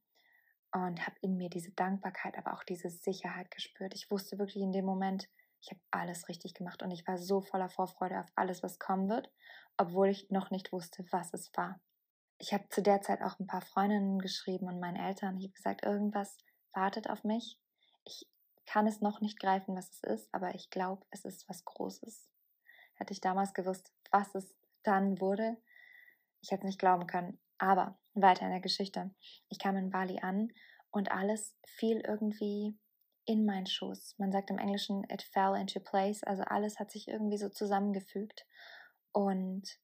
und 0.73 1.07
habe 1.07 1.17
in 1.21 1.37
mir 1.37 1.51
diese 1.51 1.73
Dankbarkeit, 1.73 2.37
aber 2.39 2.55
auch 2.55 2.65
diese 2.65 2.91
Sicherheit 2.91 3.51
gespürt. 3.51 3.95
Ich 3.95 4.11
wusste 4.11 4.39
wirklich 4.39 4.63
in 4.63 4.73
dem 4.73 4.85
Moment, 4.85 5.29
ich 5.65 5.71
habe 5.71 5.81
alles 5.91 6.29
richtig 6.29 6.53
gemacht 6.53 6.83
und 6.83 6.91
ich 6.91 7.07
war 7.07 7.17
so 7.17 7.41
voller 7.41 7.71
Vorfreude 7.71 8.21
auf 8.21 8.31
alles, 8.35 8.63
was 8.63 8.79
kommen 8.79 9.09
wird, 9.09 9.31
obwohl 9.79 10.09
ich 10.09 10.31
noch 10.31 10.51
nicht 10.51 10.73
wusste, 10.73 11.07
was 11.11 11.33
es 11.33 11.51
war. 11.57 11.81
Ich 12.39 12.53
habe 12.53 12.69
zu 12.69 12.83
der 12.83 13.01
Zeit 13.01 13.23
auch 13.23 13.39
ein 13.39 13.47
paar 13.47 13.63
Freundinnen 13.63 14.19
geschrieben 14.19 14.67
und 14.67 14.79
meinen 14.79 14.97
Eltern. 14.97 15.39
Ich 15.39 15.45
habe 15.45 15.55
gesagt, 15.55 15.83
irgendwas 15.83 16.37
wartet 16.75 17.09
auf 17.09 17.25
mich. 17.25 17.59
Ich 18.05 18.29
kann 18.67 18.87
es 18.87 19.01
noch 19.01 19.23
nicht 19.23 19.41
greifen, 19.41 19.75
was 19.75 19.91
es 19.91 20.03
ist, 20.03 20.35
aber 20.35 20.55
ich 20.55 20.69
glaube, 20.69 21.07
es 21.11 21.25
ist 21.25 21.49
was 21.49 21.65
Großes. 21.65 22.29
Hätte 22.97 23.15
ich 23.15 23.23
damals 23.23 23.55
gewusst, 23.55 23.91
was 24.11 24.35
es 24.35 24.55
dann 24.83 25.19
wurde, 25.19 25.57
ich 26.43 26.51
hätte 26.51 26.61
es 26.63 26.67
nicht 26.67 26.79
glauben 26.79 27.07
können. 27.07 27.41
Aber 27.57 27.99
weiter 28.13 28.45
in 28.45 28.51
der 28.51 28.61
Geschichte. 28.61 29.15
Ich 29.49 29.59
kam 29.59 29.77
in 29.77 29.89
Bali 29.89 30.21
an 30.21 30.53
und 30.91 31.11
alles 31.11 31.57
fiel 31.65 32.03
irgendwie 32.07 32.79
in 33.27 33.45
meinen 33.45 33.67
Schoß. 33.67 34.17
Man 34.19 34.33
sagt 34.33 34.51
im 34.51 34.59
Englischen, 34.59 35.05
it 35.11 35.23
fell 35.23 35.55
into 35.57 35.81
place. 35.81 36.23
Also 36.25 36.43
alles 36.43 36.79
hat 36.79 36.91
sich 36.91 37.09
irgendwie 37.09 37.39
so 37.39 37.49
zusammengefügt. 37.49 38.47
Und 39.13 39.79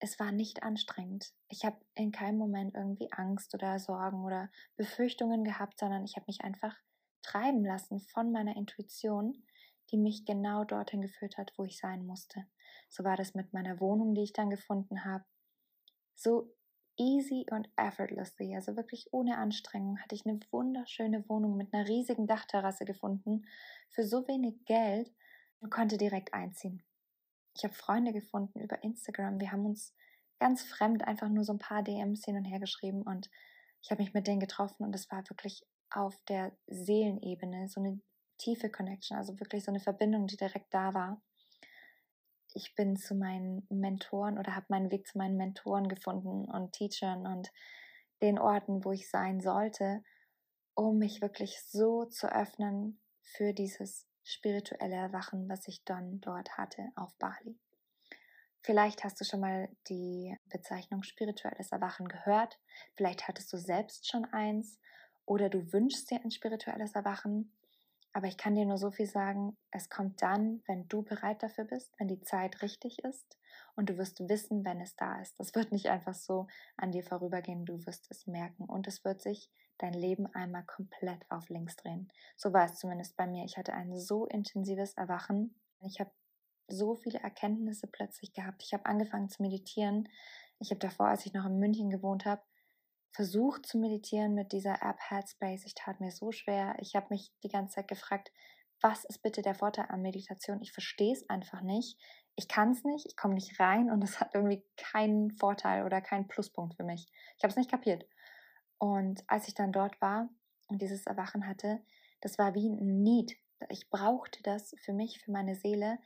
es 0.00 0.18
war 0.18 0.32
nicht 0.32 0.62
anstrengend. 0.62 1.32
Ich 1.48 1.64
habe 1.64 1.78
in 1.94 2.12
keinem 2.12 2.38
Moment 2.38 2.74
irgendwie 2.74 3.10
Angst 3.12 3.54
oder 3.54 3.78
Sorgen 3.78 4.24
oder 4.24 4.50
Befürchtungen 4.76 5.44
gehabt, 5.44 5.78
sondern 5.78 6.04
ich 6.04 6.16
habe 6.16 6.26
mich 6.28 6.42
einfach 6.42 6.76
treiben 7.22 7.64
lassen 7.64 8.00
von 8.00 8.30
meiner 8.30 8.56
Intuition, 8.56 9.44
die 9.90 9.98
mich 9.98 10.24
genau 10.24 10.64
dorthin 10.64 11.00
geführt 11.00 11.36
hat, 11.36 11.52
wo 11.56 11.64
ich 11.64 11.78
sein 11.78 12.06
musste. 12.06 12.46
So 12.88 13.04
war 13.04 13.16
das 13.16 13.34
mit 13.34 13.52
meiner 13.52 13.80
Wohnung, 13.80 14.14
die 14.14 14.22
ich 14.22 14.32
dann 14.32 14.50
gefunden 14.50 15.04
habe. 15.04 15.24
So 16.14 16.54
easy 16.98 17.46
und 17.50 17.68
effortlessly, 17.76 18.54
also 18.54 18.76
wirklich 18.76 19.08
ohne 19.12 19.38
Anstrengung, 19.38 19.98
hatte 19.98 20.14
ich 20.14 20.26
eine 20.26 20.40
wunderschöne 20.50 21.28
Wohnung 21.28 21.56
mit 21.56 21.72
einer 21.72 21.88
riesigen 21.88 22.26
Dachterrasse 22.26 22.84
gefunden 22.84 23.46
für 23.88 24.04
so 24.04 24.26
wenig 24.28 24.64
Geld 24.64 25.12
und 25.60 25.70
konnte 25.70 25.96
direkt 25.96 26.34
einziehen. 26.34 26.82
Ich 27.56 27.64
habe 27.64 27.74
Freunde 27.74 28.12
gefunden 28.12 28.60
über 28.60 28.82
Instagram. 28.84 29.40
Wir 29.40 29.52
haben 29.52 29.66
uns 29.66 29.94
ganz 30.38 30.62
fremd 30.62 31.06
einfach 31.06 31.28
nur 31.28 31.44
so 31.44 31.52
ein 31.52 31.58
paar 31.58 31.82
DMs 31.82 32.24
hin 32.24 32.36
und 32.36 32.44
her 32.44 32.60
geschrieben 32.60 33.02
und 33.02 33.30
ich 33.82 33.90
habe 33.90 34.02
mich 34.02 34.14
mit 34.14 34.26
denen 34.26 34.40
getroffen 34.40 34.84
und 34.84 34.94
es 34.94 35.10
war 35.10 35.28
wirklich 35.28 35.64
auf 35.90 36.20
der 36.28 36.52
Seelenebene 36.66 37.68
so 37.68 37.80
eine 37.80 38.00
tiefe 38.38 38.70
Connection, 38.70 39.16
also 39.16 39.38
wirklich 39.40 39.64
so 39.64 39.70
eine 39.70 39.80
Verbindung, 39.80 40.26
die 40.26 40.36
direkt 40.36 40.72
da 40.72 40.94
war. 40.94 41.20
Ich 42.54 42.74
bin 42.74 42.96
zu 42.96 43.14
meinen 43.14 43.66
Mentoren 43.70 44.38
oder 44.38 44.56
habe 44.56 44.66
meinen 44.68 44.90
Weg 44.90 45.06
zu 45.06 45.18
meinen 45.18 45.36
Mentoren 45.36 45.88
gefunden 45.88 46.44
und 46.50 46.72
Teachern 46.72 47.26
und 47.26 47.52
den 48.22 48.38
Orten, 48.38 48.84
wo 48.84 48.92
ich 48.92 49.10
sein 49.10 49.40
sollte, 49.40 50.02
um 50.74 50.98
mich 50.98 51.20
wirklich 51.20 51.60
so 51.62 52.04
zu 52.06 52.32
öffnen 52.32 53.00
für 53.22 53.52
dieses 53.52 54.06
spirituelle 54.24 54.96
Erwachen, 54.96 55.48
was 55.48 55.68
ich 55.68 55.84
dann 55.84 56.20
dort 56.20 56.56
hatte 56.56 56.88
auf 56.96 57.14
Bali. 57.18 57.58
Vielleicht 58.62 59.04
hast 59.04 59.20
du 59.20 59.24
schon 59.24 59.40
mal 59.40 59.68
die 59.88 60.36
Bezeichnung 60.46 61.02
spirituelles 61.02 61.72
Erwachen 61.72 62.08
gehört, 62.08 62.58
vielleicht 62.96 63.28
hattest 63.28 63.52
du 63.52 63.56
selbst 63.56 64.08
schon 64.08 64.24
eins 64.26 64.78
oder 65.24 65.48
du 65.48 65.72
wünschst 65.72 66.10
dir 66.10 66.20
ein 66.22 66.30
spirituelles 66.30 66.92
Erwachen. 66.94 67.52
Aber 68.12 68.26
ich 68.26 68.36
kann 68.36 68.54
dir 68.54 68.64
nur 68.64 68.78
so 68.78 68.90
viel 68.90 69.06
sagen, 69.06 69.56
es 69.70 69.90
kommt 69.90 70.22
dann, 70.22 70.62
wenn 70.66 70.88
du 70.88 71.02
bereit 71.02 71.42
dafür 71.42 71.64
bist, 71.64 71.92
wenn 71.98 72.08
die 72.08 72.20
Zeit 72.20 72.62
richtig 72.62 73.00
ist 73.04 73.38
und 73.76 73.90
du 73.90 73.98
wirst 73.98 74.28
wissen, 74.28 74.64
wenn 74.64 74.80
es 74.80 74.96
da 74.96 75.20
ist. 75.20 75.38
Das 75.38 75.54
wird 75.54 75.72
nicht 75.72 75.88
einfach 75.88 76.14
so 76.14 76.46
an 76.76 76.90
dir 76.90 77.04
vorübergehen, 77.04 77.64
du 77.64 77.84
wirst 77.86 78.10
es 78.10 78.26
merken 78.26 78.64
und 78.64 78.88
es 78.88 79.04
wird 79.04 79.20
sich 79.20 79.50
dein 79.78 79.92
Leben 79.92 80.26
einmal 80.34 80.64
komplett 80.64 81.30
auf 81.30 81.48
links 81.48 81.76
drehen. 81.76 82.10
So 82.36 82.52
war 82.52 82.64
es 82.64 82.76
zumindest 82.76 83.16
bei 83.16 83.26
mir. 83.26 83.44
Ich 83.44 83.56
hatte 83.56 83.72
ein 83.72 83.96
so 83.96 84.26
intensives 84.26 84.94
Erwachen. 84.94 85.54
Ich 85.80 86.00
habe 86.00 86.10
so 86.66 86.96
viele 86.96 87.20
Erkenntnisse 87.20 87.86
plötzlich 87.86 88.32
gehabt. 88.32 88.62
Ich 88.62 88.74
habe 88.74 88.86
angefangen 88.86 89.28
zu 89.28 89.42
meditieren. 89.42 90.08
Ich 90.58 90.70
habe 90.70 90.80
davor, 90.80 91.06
als 91.08 91.24
ich 91.24 91.32
noch 91.32 91.46
in 91.46 91.58
München 91.58 91.90
gewohnt 91.90 92.24
habe, 92.24 92.42
versucht 93.10 93.66
zu 93.66 93.78
meditieren 93.78 94.34
mit 94.34 94.52
dieser 94.52 94.82
App 94.82 94.98
Headspace. 95.08 95.64
Ich 95.64 95.74
tat 95.74 96.00
mir 96.00 96.10
so 96.10 96.32
schwer. 96.32 96.76
Ich 96.80 96.94
habe 96.94 97.06
mich 97.10 97.32
die 97.42 97.48
ganze 97.48 97.76
Zeit 97.76 97.88
gefragt, 97.88 98.32
was 98.80 99.04
ist 99.04 99.22
bitte 99.22 99.42
der 99.42 99.54
Vorteil 99.54 99.86
an 99.88 100.02
Meditation? 100.02 100.62
Ich 100.62 100.72
verstehe 100.72 101.12
es 101.12 101.28
einfach 101.28 101.62
nicht. 101.62 101.98
Ich 102.36 102.46
kann 102.46 102.70
es 102.70 102.84
nicht, 102.84 103.06
ich 103.06 103.16
komme 103.16 103.34
nicht 103.34 103.58
rein 103.58 103.90
und 103.90 104.04
es 104.04 104.20
hat 104.20 104.34
irgendwie 104.34 104.62
keinen 104.76 105.32
Vorteil 105.32 105.84
oder 105.84 106.00
keinen 106.00 106.28
Pluspunkt 106.28 106.76
für 106.76 106.84
mich. 106.84 107.06
Ich 107.36 107.42
habe 107.42 107.50
es 107.50 107.56
nicht 107.56 107.70
kapiert. 107.70 108.06
Und 108.78 109.24
als 109.26 109.48
ich 109.48 109.54
dann 109.54 109.72
dort 109.72 110.00
war 110.00 110.28
und 110.68 110.80
dieses 110.80 111.06
Erwachen 111.06 111.48
hatte, 111.48 111.80
das 112.20 112.38
war 112.38 112.54
wie 112.54 112.68
ein 112.68 113.02
Need. 113.02 113.36
Ich 113.70 113.90
brauchte 113.90 114.40
das 114.44 114.76
für 114.84 114.92
mich, 114.92 115.20
für 115.20 115.32
meine 115.32 115.56
Seele, 115.56 115.98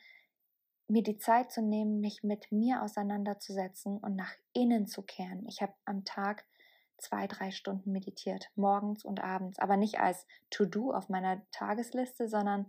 mir 0.89 1.03
die 1.03 1.19
Zeit 1.19 1.53
zu 1.53 1.61
nehmen, 1.61 2.01
mich 2.01 2.23
mit 2.23 2.51
mir 2.51 2.83
auseinanderzusetzen 2.83 3.99
und 3.99 4.17
nach 4.17 4.33
innen 4.55 4.87
zu 4.87 5.03
kehren. 5.03 5.47
Ich 5.49 5.61
habe 5.61 5.75
am 5.85 6.05
Tag 6.05 6.47
zwei, 7.03 7.27
drei 7.27 7.51
Stunden 7.51 7.93
meditiert, 7.93 8.49
morgens 8.55 9.05
und 9.05 9.21
abends, 9.21 9.59
aber 9.59 9.77
nicht 9.77 9.99
als 10.01 10.27
To-Do 10.51 10.93
auf 10.93 11.09
meiner 11.09 11.43
Tagesliste, 11.51 12.29
sondern 12.29 12.69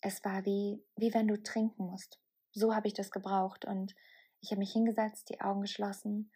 es 0.00 0.24
war 0.24 0.44
wie, 0.44 0.82
wie 0.96 1.14
wenn 1.14 1.28
du 1.28 1.42
trinken 1.42 1.86
musst. 1.86 2.18
So 2.52 2.74
habe 2.74 2.88
ich 2.88 2.94
das 2.94 3.10
gebraucht 3.10 3.64
und 3.64 3.94
ich 4.40 4.50
habe 4.50 4.60
mich 4.60 4.72
hingesetzt, 4.72 5.28
die 5.30 5.40
Augen 5.40 5.62
geschlossen 5.62 6.30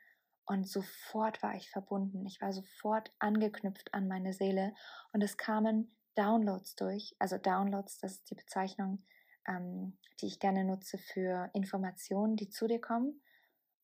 und 0.45 0.69
sofort 0.69 1.43
war 1.43 1.55
ich 1.55 1.71
verbunden. 1.71 2.27
Ich 2.27 2.41
war 2.41 2.53
sofort 2.53 3.13
angeknüpft 3.19 3.93
an 3.93 4.09
meine 4.09 4.33
Seele 4.33 4.75
und 5.13 5.23
es 5.23 5.37
kamen 5.37 5.95
Downloads 6.15 6.75
durch. 6.77 7.15
Also 7.19 7.39
Downloads, 7.39 7.99
das 7.99 8.13
ist 8.13 8.31
die 8.31 8.35
Bezeichnung, 8.35 9.05
ähm, 9.47 9.99
die 10.21 10.27
ich 10.27 10.41
gerne 10.41 10.65
nutze 10.65 10.99
für 10.99 11.51
Informationen, 11.53 12.37
die 12.37 12.49
zu 12.49 12.67
dir 12.67 12.81
kommen 12.81 13.21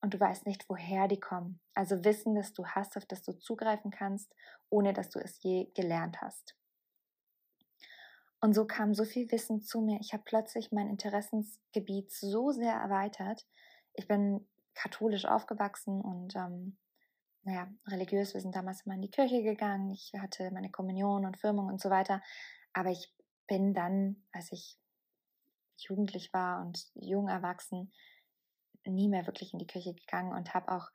und 0.05 0.13
du 0.13 0.21
weißt 0.21 0.47
nicht, 0.47 0.69
woher 0.69 1.09
die 1.09 1.19
kommen. 1.19 1.61
Also 1.73 2.05
Wissen, 2.05 2.35
das 2.35 2.53
du 2.53 2.67
hast, 2.67 2.99
auf 2.99 3.07
das 3.07 3.23
du 3.23 3.33
zugreifen 3.33 3.91
kannst, 3.91 4.31
ohne 4.69 4.93
dass 4.93 5.09
du 5.09 5.19
es 5.19 5.43
je 5.43 5.71
gelernt 5.75 6.21
hast. 6.21 6.55
Und 8.39 8.53
so 8.53 8.67
kam 8.67 8.93
so 8.93 9.07
viel 9.07 9.33
Wissen 9.33 9.63
zu 9.63 9.81
mir. 9.81 9.99
Ich 10.03 10.13
habe 10.13 10.23
plötzlich 10.27 10.73
mein 10.73 10.91
Interessensgebiet 10.91 12.13
so 12.13 12.51
sehr 12.51 12.75
erweitert. 12.75 13.47
Ich 13.95 14.07
bin 14.07 14.47
katholisch 14.75 15.25
aufgewachsen 15.25 16.03
und 16.03 16.37
ähm, 16.37 16.77
naja, 17.45 17.73
religiös. 17.87 18.35
Wir 18.35 18.43
sind 18.43 18.55
damals 18.55 18.83
immer 18.83 18.97
in 18.97 19.01
die 19.01 19.11
Kirche 19.11 19.43
gegangen. 19.43 19.91
Ich 19.91 20.13
hatte 20.19 20.51
meine 20.51 20.71
Kommunion 20.71 21.25
und 21.25 21.39
Firmung 21.39 21.69
und 21.69 21.81
so 21.81 21.89
weiter. 21.89 22.21
Aber 22.75 22.91
ich 22.91 23.11
bin 23.47 23.73
dann, 23.73 24.23
als 24.33 24.53
ich 24.53 24.79
jugendlich 25.79 26.35
war 26.35 26.61
und 26.61 26.91
jung 26.93 27.29
erwachsen, 27.29 27.91
nie 28.85 29.09
mehr 29.09 29.27
wirklich 29.27 29.53
in 29.53 29.59
die 29.59 29.67
Kirche 29.67 29.95
gegangen 29.95 30.33
und 30.33 30.55
habe 30.55 30.73
auch 30.73 30.91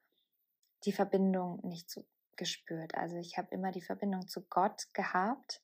die 0.86 0.92
Verbindung 0.92 1.60
nicht 1.64 1.90
so 1.90 2.06
gespürt. 2.38 2.96
Also 2.96 3.18
ich 3.18 3.38
habe 3.38 3.50
immer 3.52 3.72
die 3.72 3.82
Verbindung 3.82 4.28
zu 4.28 4.46
Gott 4.48 4.88
gehabt 4.94 5.62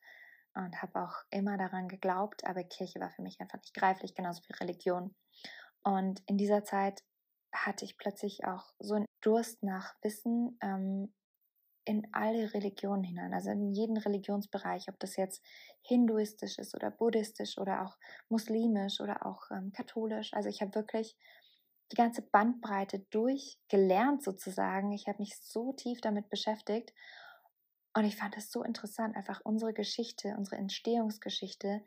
und 0.53 0.81
habe 0.81 1.01
auch 1.01 1.15
immer 1.29 1.57
daran 1.57 1.87
geglaubt, 1.87 2.45
aber 2.45 2.63
Kirche 2.63 2.99
war 2.99 3.11
für 3.11 3.21
mich 3.21 3.39
einfach 3.39 3.59
nicht 3.59 3.73
greiflich, 3.73 4.15
genauso 4.15 4.41
wie 4.47 4.53
Religion. 4.53 5.15
Und 5.83 6.21
in 6.27 6.37
dieser 6.37 6.63
Zeit 6.63 7.01
hatte 7.53 7.85
ich 7.85 7.97
plötzlich 7.97 8.45
auch 8.45 8.73
so 8.79 8.95
einen 8.95 9.05
Durst 9.21 9.63
nach 9.63 9.95
Wissen 10.01 10.57
ähm, 10.61 11.13
in 11.85 12.07
alle 12.13 12.53
Religionen 12.53 13.03
hinein, 13.03 13.33
also 13.33 13.51
in 13.51 13.71
jeden 13.71 13.97
Religionsbereich, 13.97 14.89
ob 14.89 14.99
das 14.99 15.15
jetzt 15.15 15.43
hinduistisch 15.81 16.57
ist 16.57 16.73
oder 16.75 16.89
buddhistisch 16.89 17.57
oder 17.57 17.83
auch 17.83 17.97
muslimisch 18.27 18.99
oder 18.99 19.25
auch 19.25 19.51
ähm, 19.51 19.71
katholisch. 19.71 20.33
Also 20.33 20.49
ich 20.49 20.61
habe 20.61 20.73
wirklich 20.73 21.15
die 21.91 21.95
ganze 21.95 22.21
Bandbreite 22.21 22.99
durchgelernt 23.11 24.23
sozusagen. 24.23 24.91
Ich 24.91 25.07
habe 25.07 25.19
mich 25.19 25.37
so 25.37 25.73
tief 25.73 26.01
damit 26.01 26.29
beschäftigt 26.29 26.93
und 27.93 28.05
ich 28.05 28.17
fand 28.17 28.35
es 28.37 28.51
so 28.51 28.63
interessant, 28.63 29.15
einfach 29.15 29.41
unsere 29.43 29.73
Geschichte, 29.73 30.35
unsere 30.37 30.57
Entstehungsgeschichte, 30.57 31.83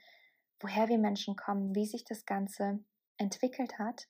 woher 0.61 0.89
wir 0.89 0.99
Menschen 0.99 1.37
kommen, 1.37 1.75
wie 1.75 1.87
sich 1.87 2.05
das 2.05 2.25
Ganze 2.25 2.81
entwickelt 3.17 3.79
hat 3.79 4.09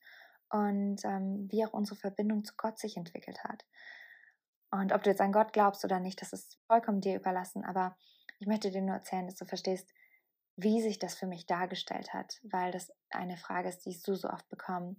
und 0.51 1.05
ähm, 1.05 1.49
wie 1.51 1.65
auch 1.65 1.73
unsere 1.73 1.97
Verbindung 1.97 2.45
zu 2.45 2.55
Gott 2.57 2.79
sich 2.79 2.97
entwickelt 2.97 3.43
hat. 3.45 3.65
Und 4.71 4.93
ob 4.93 5.03
du 5.03 5.11
jetzt 5.11 5.21
an 5.21 5.33
Gott 5.33 5.53
glaubst 5.53 5.85
oder 5.85 5.99
nicht, 5.99 6.21
das 6.21 6.33
ist 6.33 6.59
vollkommen 6.67 7.01
dir 7.01 7.17
überlassen, 7.17 7.65
aber 7.65 7.97
ich 8.39 8.47
möchte 8.47 8.71
dir 8.71 8.83
nur 8.83 8.95
erzählen, 8.95 9.27
dass 9.27 9.37
du 9.37 9.47
verstehst, 9.47 9.91
wie 10.57 10.83
sich 10.83 10.99
das 10.99 11.15
für 11.15 11.27
mich 11.27 11.47
dargestellt 11.47 12.13
hat, 12.13 12.41
weil 12.43 12.73
das 12.73 12.93
eine 13.11 13.37
Frage 13.37 13.69
ist, 13.69 13.87
die 13.87 13.91
ich 13.91 14.03
so, 14.03 14.15
so 14.15 14.29
oft 14.29 14.49
bekomme 14.49 14.97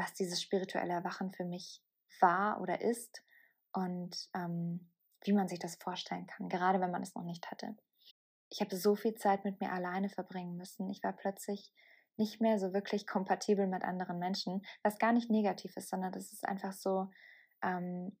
was 0.00 0.14
dieses 0.14 0.40
spirituelle 0.40 0.94
Erwachen 0.94 1.32
für 1.32 1.44
mich 1.44 1.82
war 2.20 2.60
oder 2.60 2.80
ist 2.80 3.22
und 3.72 4.28
ähm, 4.34 4.90
wie 5.22 5.32
man 5.32 5.48
sich 5.48 5.58
das 5.58 5.76
vorstellen 5.76 6.26
kann, 6.26 6.48
gerade 6.48 6.80
wenn 6.80 6.90
man 6.90 7.02
es 7.02 7.14
noch 7.14 7.24
nicht 7.24 7.50
hatte. 7.50 7.76
Ich 8.48 8.60
habe 8.60 8.74
so 8.74 8.96
viel 8.96 9.14
Zeit 9.14 9.44
mit 9.44 9.60
mir 9.60 9.70
alleine 9.70 10.08
verbringen 10.08 10.56
müssen. 10.56 10.88
Ich 10.88 11.04
war 11.04 11.12
plötzlich 11.12 11.72
nicht 12.16 12.40
mehr 12.40 12.58
so 12.58 12.72
wirklich 12.72 13.06
kompatibel 13.06 13.66
mit 13.66 13.84
anderen 13.84 14.18
Menschen, 14.18 14.62
was 14.82 14.98
gar 14.98 15.12
nicht 15.12 15.30
negativ 15.30 15.76
ist, 15.76 15.88
sondern 15.88 16.12
das 16.12 16.32
ist 16.32 16.46
einfach 16.46 16.72
so, 16.72 17.10
ähm, 17.62 18.16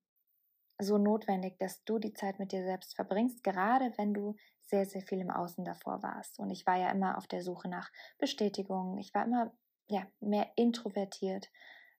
so 0.78 0.98
notwendig, 0.98 1.58
dass 1.58 1.82
du 1.84 1.98
die 1.98 2.12
Zeit 2.12 2.38
mit 2.38 2.52
dir 2.52 2.62
selbst 2.62 2.94
verbringst, 2.94 3.42
gerade 3.42 3.92
wenn 3.96 4.14
du 4.14 4.36
sehr, 4.62 4.86
sehr 4.86 5.02
viel 5.02 5.20
im 5.20 5.30
Außen 5.30 5.64
davor 5.64 6.02
warst. 6.02 6.38
Und 6.38 6.50
ich 6.50 6.66
war 6.66 6.76
ja 6.76 6.90
immer 6.90 7.18
auf 7.18 7.26
der 7.26 7.42
Suche 7.42 7.68
nach 7.68 7.90
Bestätigung. 8.18 8.98
Ich 8.98 9.12
war 9.14 9.24
immer 9.24 9.52
ja, 9.90 10.06
mehr 10.20 10.50
introvertiert, 10.56 11.50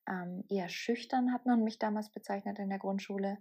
ähm, 0.08 0.44
eher 0.48 0.68
schüchtern 0.68 1.32
hat 1.32 1.46
man 1.46 1.62
mich 1.62 1.78
damals 1.78 2.10
bezeichnet 2.10 2.58
in 2.58 2.70
der 2.70 2.78
Grundschule. 2.78 3.38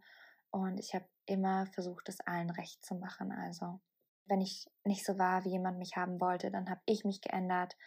Und 0.51 0.79
ich 0.79 0.93
habe 0.93 1.05
immer 1.25 1.65
versucht, 1.67 2.09
es 2.09 2.19
allen 2.21 2.49
recht 2.49 2.83
zu 2.85 2.95
machen. 2.95 3.31
Also 3.31 3.79
wenn 4.25 4.41
ich 4.41 4.69
nicht 4.83 5.05
so 5.05 5.17
war, 5.17 5.45
wie 5.45 5.51
jemand 5.51 5.79
mich 5.79 5.95
haben 5.95 6.19
wollte, 6.19 6.51
dann 6.51 6.69
habe 6.69 6.81
ich 6.85 7.05
mich 7.05 7.21
geändert. 7.21 7.77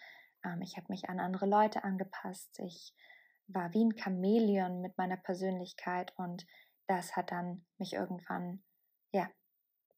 Ähm, 0.45 0.63
ich 0.63 0.77
habe 0.77 0.87
mich 0.89 1.09
an 1.09 1.21
andere 1.21 1.47
Leute 1.47 1.85
angepasst. 1.85 2.59
Ich 2.61 2.95
war 3.47 3.73
wie 3.75 3.85
ein 3.85 3.97
Chamäleon 3.97 4.81
mit 4.81 4.97
meiner 4.97 5.19
Persönlichkeit 5.19 6.13
und 6.17 6.47
das 6.87 7.15
hat 7.15 7.31
dann 7.31 7.65
mich 7.79 7.93
irgendwann, 7.93 8.63
ja, 9.13 9.31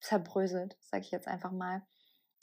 zerbröselt, 0.00 0.76
sage 0.80 1.04
ich 1.04 1.11
jetzt 1.11 1.28
einfach 1.28 1.52
mal, 1.52 1.87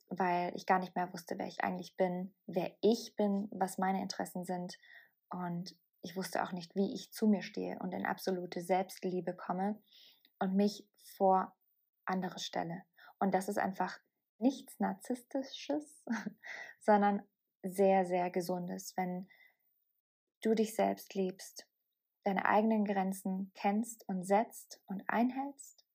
weil 0.10 0.55
ich 0.55 0.65
gar 0.65 0.79
nicht 0.79 0.95
mehr 0.95 1.12
wusste, 1.13 1.38
wer 1.38 1.48
ich 1.48 1.63
eigentlich 1.63 1.95
bin, 1.98 2.33
wer 2.45 2.75
ich 2.81 3.15
bin, 3.15 3.48
was 3.51 3.77
meine 3.77 4.01
Interessen 4.01 4.45
sind 4.45 4.77
und 5.29 5.75
ich 6.01 6.15
wusste 6.15 6.43
auch 6.43 6.51
nicht, 6.51 6.75
wie 6.75 6.93
ich 6.93 7.12
zu 7.12 7.27
mir 7.27 7.41
stehe 7.41 7.79
und 7.79 7.93
in 7.93 8.05
absolute 8.05 8.62
Selbstliebe 8.62 9.33
komme 9.33 9.81
und 10.39 10.53
mich 10.53 10.86
vor 11.15 11.55
andere 12.05 12.39
stelle. 12.39 12.83
Und 13.19 13.33
das 13.33 13.48
ist 13.48 13.57
einfach 13.57 13.98
nichts 14.38 14.79
Narzisstisches, 14.79 16.03
sondern 16.79 17.24
sehr, 17.63 18.05
sehr 18.05 18.29
Gesundes, 18.29 18.95
wenn 18.98 19.29
du 20.41 20.53
dich 20.53 20.75
selbst 20.75 21.15
liebst, 21.15 21.65
deine 22.25 22.45
eigenen 22.45 22.83
Grenzen 22.83 23.51
kennst 23.55 24.07
und 24.10 24.25
setzt 24.25 24.81
und 24.88 25.03
einhältst, 25.07 25.86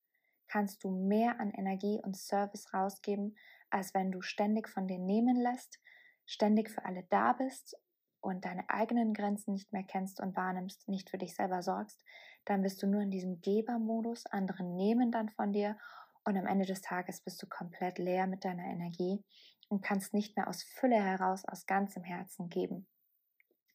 kannst 0.47 0.83
du 0.83 0.89
mehr 0.89 1.39
an 1.39 1.51
Energie 1.51 2.01
und 2.03 2.17
Service 2.17 2.73
rausgeben, 2.73 3.37
als 3.71 3.93
wenn 3.93 4.11
du 4.11 4.21
ständig 4.21 4.69
von 4.69 4.87
dir 4.87 4.99
nehmen 4.99 5.35
lässt, 5.35 5.79
ständig 6.25 6.69
für 6.69 6.85
alle 6.85 7.03
da 7.09 7.33
bist 7.33 7.75
und 8.21 8.45
deine 8.45 8.69
eigenen 8.69 9.13
Grenzen 9.13 9.53
nicht 9.53 9.71
mehr 9.71 9.83
kennst 9.83 10.19
und 10.19 10.35
wahrnimmst, 10.35 10.87
nicht 10.87 11.09
für 11.09 11.17
dich 11.17 11.35
selber 11.35 11.61
sorgst, 11.61 12.03
dann 12.45 12.61
bist 12.61 12.81
du 12.81 12.87
nur 12.87 13.01
in 13.01 13.11
diesem 13.11 13.41
Gebermodus, 13.41 14.25
andere 14.25 14.63
nehmen 14.63 15.11
dann 15.11 15.29
von 15.29 15.53
dir 15.53 15.77
und 16.23 16.37
am 16.37 16.45
Ende 16.45 16.65
des 16.65 16.81
Tages 16.81 17.21
bist 17.21 17.41
du 17.41 17.47
komplett 17.47 17.97
leer 17.97 18.27
mit 18.27 18.45
deiner 18.45 18.65
Energie 18.65 19.23
und 19.69 19.81
kannst 19.81 20.13
nicht 20.13 20.35
mehr 20.35 20.47
aus 20.47 20.63
Fülle 20.63 21.01
heraus, 21.01 21.45
aus 21.45 21.65
ganzem 21.65 22.03
Herzen 22.03 22.49
geben. 22.49 22.87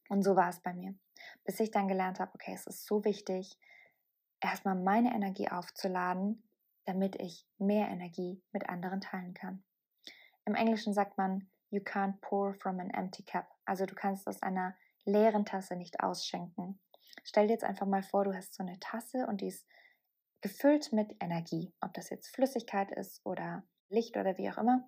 Und 0.08 0.22
so 0.22 0.36
war 0.36 0.50
es 0.50 0.60
bei 0.60 0.74
mir, 0.74 0.94
bis 1.44 1.60
ich 1.60 1.70
dann 1.70 1.88
gelernt 1.88 2.20
habe, 2.20 2.32
okay, 2.34 2.52
es 2.54 2.66
ist 2.66 2.86
so 2.86 3.04
wichtig, 3.04 3.58
erstmal 4.40 4.74
meine 4.74 5.14
Energie 5.14 5.48
aufzuladen, 5.48 6.42
damit 6.84 7.16
ich 7.16 7.46
mehr 7.58 7.88
Energie 7.88 8.42
mit 8.52 8.68
anderen 8.68 9.00
teilen 9.00 9.34
kann. 9.34 9.64
Im 10.46 10.54
Englischen 10.54 10.94
sagt 10.94 11.16
man, 11.18 11.48
you 11.70 11.80
can't 11.80 12.20
pour 12.20 12.54
from 12.54 12.80
an 12.80 12.90
empty 12.90 13.24
cup. 13.24 13.46
Also 13.64 13.86
du 13.86 13.94
kannst 13.94 14.26
aus 14.26 14.42
einer 14.42 14.76
leeren 15.04 15.44
Tasse 15.44 15.76
nicht 15.76 16.00
ausschenken. 16.00 16.80
Stell 17.24 17.46
dir 17.46 17.54
jetzt 17.54 17.64
einfach 17.64 17.86
mal 17.86 18.02
vor, 18.02 18.24
du 18.24 18.34
hast 18.34 18.54
so 18.54 18.62
eine 18.62 18.78
Tasse 18.80 19.26
und 19.26 19.40
die 19.40 19.48
ist 19.48 19.66
gefüllt 20.40 20.92
mit 20.92 21.16
Energie, 21.20 21.72
ob 21.80 21.94
das 21.94 22.10
jetzt 22.10 22.28
Flüssigkeit 22.34 22.90
ist 22.92 23.24
oder 23.24 23.64
Licht 23.88 24.16
oder 24.16 24.36
wie 24.36 24.50
auch 24.50 24.58
immer. 24.58 24.86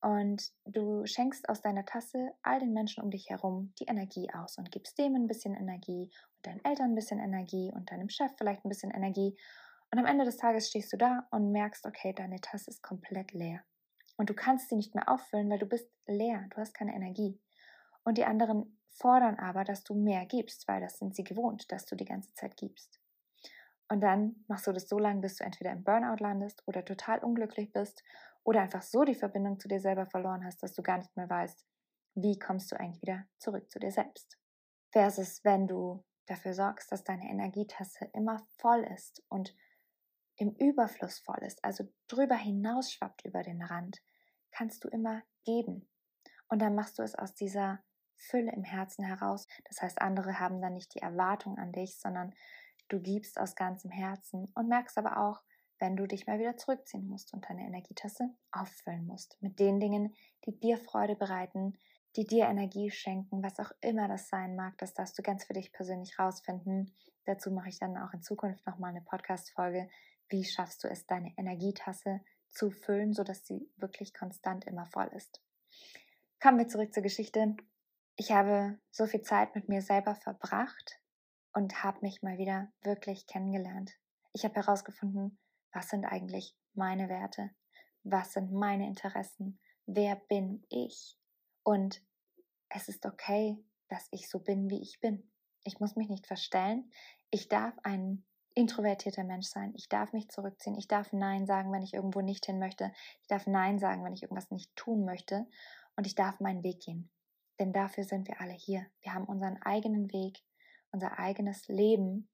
Und 0.00 0.50
du 0.64 1.04
schenkst 1.04 1.48
aus 1.48 1.60
deiner 1.60 1.84
Tasse 1.84 2.32
all 2.42 2.58
den 2.58 2.72
Menschen 2.72 3.02
um 3.04 3.10
dich 3.10 3.28
herum 3.28 3.74
die 3.78 3.84
Energie 3.84 4.28
aus 4.32 4.56
und 4.56 4.72
gibst 4.72 4.98
dem 4.98 5.14
ein 5.14 5.26
bisschen 5.26 5.54
Energie 5.54 6.10
und 6.36 6.46
deinen 6.46 6.64
Eltern 6.64 6.92
ein 6.92 6.94
bisschen 6.94 7.20
Energie 7.20 7.70
und 7.74 7.90
deinem 7.90 8.08
Chef 8.08 8.32
vielleicht 8.38 8.64
ein 8.64 8.70
bisschen 8.70 8.90
Energie. 8.90 9.36
Und 9.92 9.98
am 9.98 10.06
Ende 10.06 10.24
des 10.24 10.38
Tages 10.38 10.68
stehst 10.68 10.92
du 10.92 10.96
da 10.96 11.28
und 11.30 11.52
merkst, 11.52 11.84
okay, 11.84 12.14
deine 12.14 12.40
Tasse 12.40 12.70
ist 12.70 12.82
komplett 12.82 13.32
leer. 13.32 13.62
Und 14.20 14.28
du 14.28 14.34
kannst 14.34 14.68
sie 14.68 14.76
nicht 14.76 14.94
mehr 14.94 15.08
auffüllen, 15.08 15.48
weil 15.48 15.58
du 15.58 15.64
bist 15.64 15.90
leer, 16.06 16.44
du 16.50 16.58
hast 16.58 16.74
keine 16.74 16.94
Energie. 16.94 17.40
Und 18.04 18.18
die 18.18 18.26
anderen 18.26 18.78
fordern 18.90 19.36
aber, 19.38 19.64
dass 19.64 19.82
du 19.82 19.94
mehr 19.94 20.26
gibst, 20.26 20.68
weil 20.68 20.82
das 20.82 20.98
sind 20.98 21.16
sie 21.16 21.24
gewohnt, 21.24 21.72
dass 21.72 21.86
du 21.86 21.96
die 21.96 22.04
ganze 22.04 22.34
Zeit 22.34 22.54
gibst. 22.58 23.00
Und 23.88 24.02
dann 24.02 24.44
machst 24.46 24.66
du 24.66 24.72
das 24.72 24.90
so 24.90 24.98
lange, 24.98 25.22
bis 25.22 25.36
du 25.36 25.44
entweder 25.44 25.72
im 25.72 25.84
Burnout 25.84 26.22
landest 26.22 26.62
oder 26.66 26.84
total 26.84 27.20
unglücklich 27.20 27.72
bist 27.72 28.04
oder 28.44 28.60
einfach 28.60 28.82
so 28.82 29.04
die 29.04 29.14
Verbindung 29.14 29.58
zu 29.58 29.68
dir 29.68 29.80
selber 29.80 30.04
verloren 30.04 30.44
hast, 30.44 30.62
dass 30.62 30.74
du 30.74 30.82
gar 30.82 30.98
nicht 30.98 31.16
mehr 31.16 31.30
weißt, 31.30 31.64
wie 32.14 32.38
kommst 32.38 32.70
du 32.70 32.78
eigentlich 32.78 33.00
wieder 33.00 33.24
zurück 33.38 33.70
zu 33.70 33.78
dir 33.78 33.90
selbst. 33.90 34.36
Versus 34.92 35.42
wenn 35.44 35.66
du 35.66 36.04
dafür 36.26 36.52
sorgst, 36.52 36.92
dass 36.92 37.04
deine 37.04 37.30
Energietasse 37.30 38.10
immer 38.12 38.46
voll 38.58 38.84
ist 38.84 39.22
und 39.30 39.56
im 40.36 40.50
Überfluss 40.56 41.20
voll 41.20 41.38
ist, 41.40 41.64
also 41.64 41.84
drüber 42.06 42.36
hinaus 42.36 42.92
schwappt 42.92 43.24
über 43.24 43.42
den 43.42 43.62
Rand, 43.62 44.02
kannst 44.50 44.84
du 44.84 44.88
immer 44.88 45.22
geben. 45.44 45.88
Und 46.48 46.60
dann 46.60 46.74
machst 46.74 46.98
du 46.98 47.02
es 47.02 47.14
aus 47.14 47.34
dieser 47.34 47.80
Fülle 48.16 48.52
im 48.52 48.64
Herzen 48.64 49.04
heraus. 49.04 49.46
Das 49.64 49.80
heißt, 49.80 50.00
andere 50.00 50.38
haben 50.38 50.60
dann 50.60 50.74
nicht 50.74 50.94
die 50.94 51.00
Erwartung 51.00 51.58
an 51.58 51.72
dich, 51.72 51.98
sondern 51.98 52.34
du 52.88 53.00
gibst 53.00 53.38
aus 53.38 53.54
ganzem 53.54 53.90
Herzen 53.90 54.50
und 54.54 54.68
merkst 54.68 54.98
aber 54.98 55.18
auch, 55.18 55.42
wenn 55.78 55.96
du 55.96 56.06
dich 56.06 56.26
mal 56.26 56.38
wieder 56.38 56.56
zurückziehen 56.56 57.08
musst 57.08 57.32
und 57.32 57.48
deine 57.48 57.62
Energietasse 57.62 58.28
auffüllen 58.52 59.06
musst 59.06 59.40
mit 59.40 59.58
den 59.58 59.80
Dingen, 59.80 60.14
die 60.44 60.58
dir 60.60 60.76
Freude 60.76 61.16
bereiten, 61.16 61.78
die 62.16 62.26
dir 62.26 62.46
Energie 62.46 62.90
schenken, 62.90 63.42
was 63.42 63.58
auch 63.58 63.72
immer 63.80 64.06
das 64.06 64.28
sein 64.28 64.56
mag, 64.56 64.76
das 64.78 64.92
darfst 64.92 65.18
du 65.18 65.22
ganz 65.22 65.44
für 65.44 65.54
dich 65.54 65.72
persönlich 65.72 66.18
rausfinden. 66.18 66.94
Dazu 67.24 67.50
mache 67.50 67.70
ich 67.70 67.78
dann 67.78 67.96
auch 67.96 68.12
in 68.12 68.22
Zukunft 68.22 68.66
nochmal 68.66 68.90
eine 68.90 69.00
Podcast-Folge. 69.00 69.88
Wie 70.28 70.44
schaffst 70.44 70.84
du 70.84 70.88
es, 70.88 71.06
deine 71.06 71.32
Energietasse 71.38 72.20
zu 72.50 72.70
füllen, 72.70 73.12
sodass 73.12 73.46
sie 73.46 73.70
wirklich 73.76 74.14
konstant 74.14 74.66
immer 74.66 74.86
voll 74.86 75.10
ist? 75.14 75.42
Kommen 76.42 76.58
wir 76.58 76.68
zurück 76.68 76.92
zur 76.92 77.02
Geschichte. 77.02 77.56
Ich 78.16 78.32
habe 78.32 78.78
so 78.90 79.06
viel 79.06 79.22
Zeit 79.22 79.54
mit 79.54 79.68
mir 79.68 79.82
selber 79.82 80.14
verbracht 80.14 81.00
und 81.52 81.82
habe 81.82 81.98
mich 82.02 82.22
mal 82.22 82.38
wieder 82.38 82.72
wirklich 82.82 83.26
kennengelernt. 83.26 83.92
Ich 84.32 84.44
habe 84.44 84.54
herausgefunden, 84.54 85.38
was 85.72 85.88
sind 85.88 86.04
eigentlich 86.04 86.56
meine 86.74 87.08
Werte? 87.08 87.50
Was 88.02 88.32
sind 88.32 88.52
meine 88.52 88.86
Interessen? 88.86 89.60
Wer 89.86 90.16
bin 90.16 90.64
ich? 90.68 91.18
Und 91.62 92.02
es 92.68 92.88
ist 92.88 93.04
okay, 93.06 93.62
dass 93.88 94.08
ich 94.10 94.28
so 94.28 94.38
bin, 94.38 94.70
wie 94.70 94.80
ich 94.80 95.00
bin. 95.00 95.30
Ich 95.64 95.80
muss 95.80 95.96
mich 95.96 96.08
nicht 96.08 96.26
verstellen. 96.26 96.90
Ich 97.30 97.48
darf 97.48 97.74
ein 97.82 98.24
introvertierter 98.54 99.24
Mensch 99.24 99.46
sein. 99.46 99.72
Ich 99.76 99.88
darf 99.88 100.12
mich 100.12 100.28
zurückziehen. 100.28 100.76
Ich 100.76 100.88
darf 100.88 101.12
Nein 101.12 101.46
sagen, 101.46 101.72
wenn 101.72 101.82
ich 101.82 101.94
irgendwo 101.94 102.20
nicht 102.20 102.46
hin 102.46 102.58
möchte. 102.58 102.92
Ich 103.22 103.28
darf 103.28 103.46
Nein 103.46 103.78
sagen, 103.78 104.04
wenn 104.04 104.12
ich 104.12 104.22
irgendwas 104.22 104.50
nicht 104.50 104.74
tun 104.76 105.04
möchte. 105.04 105.46
Und 105.96 106.06
ich 106.06 106.14
darf 106.14 106.40
meinen 106.40 106.62
Weg 106.62 106.80
gehen. 106.80 107.10
Denn 107.58 107.72
dafür 107.72 108.04
sind 108.04 108.26
wir 108.28 108.40
alle 108.40 108.52
hier. 108.52 108.86
Wir 109.02 109.14
haben 109.14 109.24
unseren 109.24 109.60
eigenen 109.62 110.12
Weg, 110.12 110.42
unser 110.92 111.18
eigenes 111.18 111.68
Leben. 111.68 112.28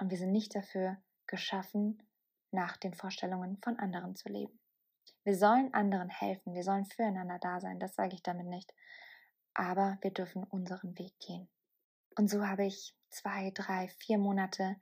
Und 0.00 0.10
wir 0.10 0.18
sind 0.18 0.32
nicht 0.32 0.54
dafür 0.54 0.98
geschaffen, 1.26 2.02
nach 2.50 2.76
den 2.76 2.94
Vorstellungen 2.94 3.58
von 3.62 3.78
anderen 3.78 4.16
zu 4.16 4.28
leben. 4.28 4.58
Wir 5.24 5.36
sollen 5.36 5.72
anderen 5.74 6.08
helfen, 6.08 6.54
wir 6.54 6.62
sollen 6.62 6.84
füreinander 6.84 7.38
da 7.40 7.60
sein, 7.60 7.78
das 7.78 7.94
sage 7.94 8.14
ich 8.14 8.22
damit 8.22 8.46
nicht. 8.46 8.72
Aber 9.54 9.98
wir 10.00 10.10
dürfen 10.10 10.44
unseren 10.44 10.98
Weg 10.98 11.18
gehen. 11.20 11.48
Und 12.16 12.28
so 12.28 12.46
habe 12.46 12.64
ich 12.64 12.94
zwei, 13.10 13.50
drei, 13.52 13.88
vier 13.88 14.18
Monate 14.18 14.76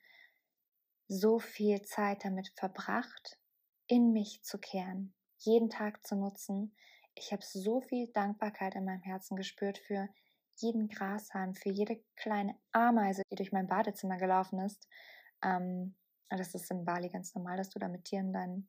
so 1.13 1.39
viel 1.39 1.83
Zeit 1.83 2.25
damit 2.25 2.53
verbracht, 2.57 3.39
in 3.87 4.13
mich 4.13 4.43
zu 4.43 4.59
kehren, 4.59 5.15
jeden 5.39 5.69
Tag 5.69 6.07
zu 6.07 6.17
nutzen. 6.17 6.75
Ich 7.15 7.33
habe 7.33 7.43
so 7.45 7.81
viel 7.81 8.09
Dankbarkeit 8.13 8.75
in 8.75 8.85
meinem 8.85 9.03
Herzen 9.03 9.37
gespürt 9.37 9.79
für 9.79 10.09
jeden 10.57 10.89
Grashalm, 10.89 11.55
für 11.55 11.69
jede 11.69 12.03
kleine 12.17 12.57
Ameise, 12.73 13.23
die 13.31 13.37
durch 13.37 13.53
mein 13.53 13.67
Badezimmer 13.67 14.17
gelaufen 14.17 14.61
ist. 14.61 14.89
Ähm, 15.43 15.95
das 16.31 16.55
ist 16.55 16.71
in 16.71 16.85
Bali 16.85 17.11
ganz 17.11 17.35
normal, 17.35 17.57
dass 17.57 17.71
du 17.71 17.79
da 17.79 17.89
mit 17.89 18.05
Tieren 18.05 18.33
dein, 18.33 18.69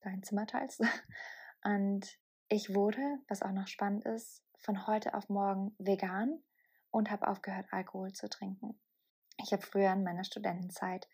dein 0.00 0.22
Zimmer 0.22 0.46
teilst. 0.46 0.82
Und 1.64 2.06
ich 2.48 2.74
wurde, 2.74 3.18
was 3.28 3.42
auch 3.42 3.52
noch 3.52 3.66
spannend 3.66 4.04
ist, 4.04 4.42
von 4.58 4.86
heute 4.86 5.14
auf 5.14 5.28
morgen 5.28 5.74
vegan 5.78 6.42
und 6.90 7.10
habe 7.10 7.28
aufgehört, 7.28 7.66
Alkohol 7.70 8.12
zu 8.12 8.28
trinken. 8.28 8.78
Ich 9.42 9.52
habe 9.52 9.62
früher 9.62 9.92
in 9.92 10.02
meiner 10.02 10.24
Studentenzeit 10.24 11.08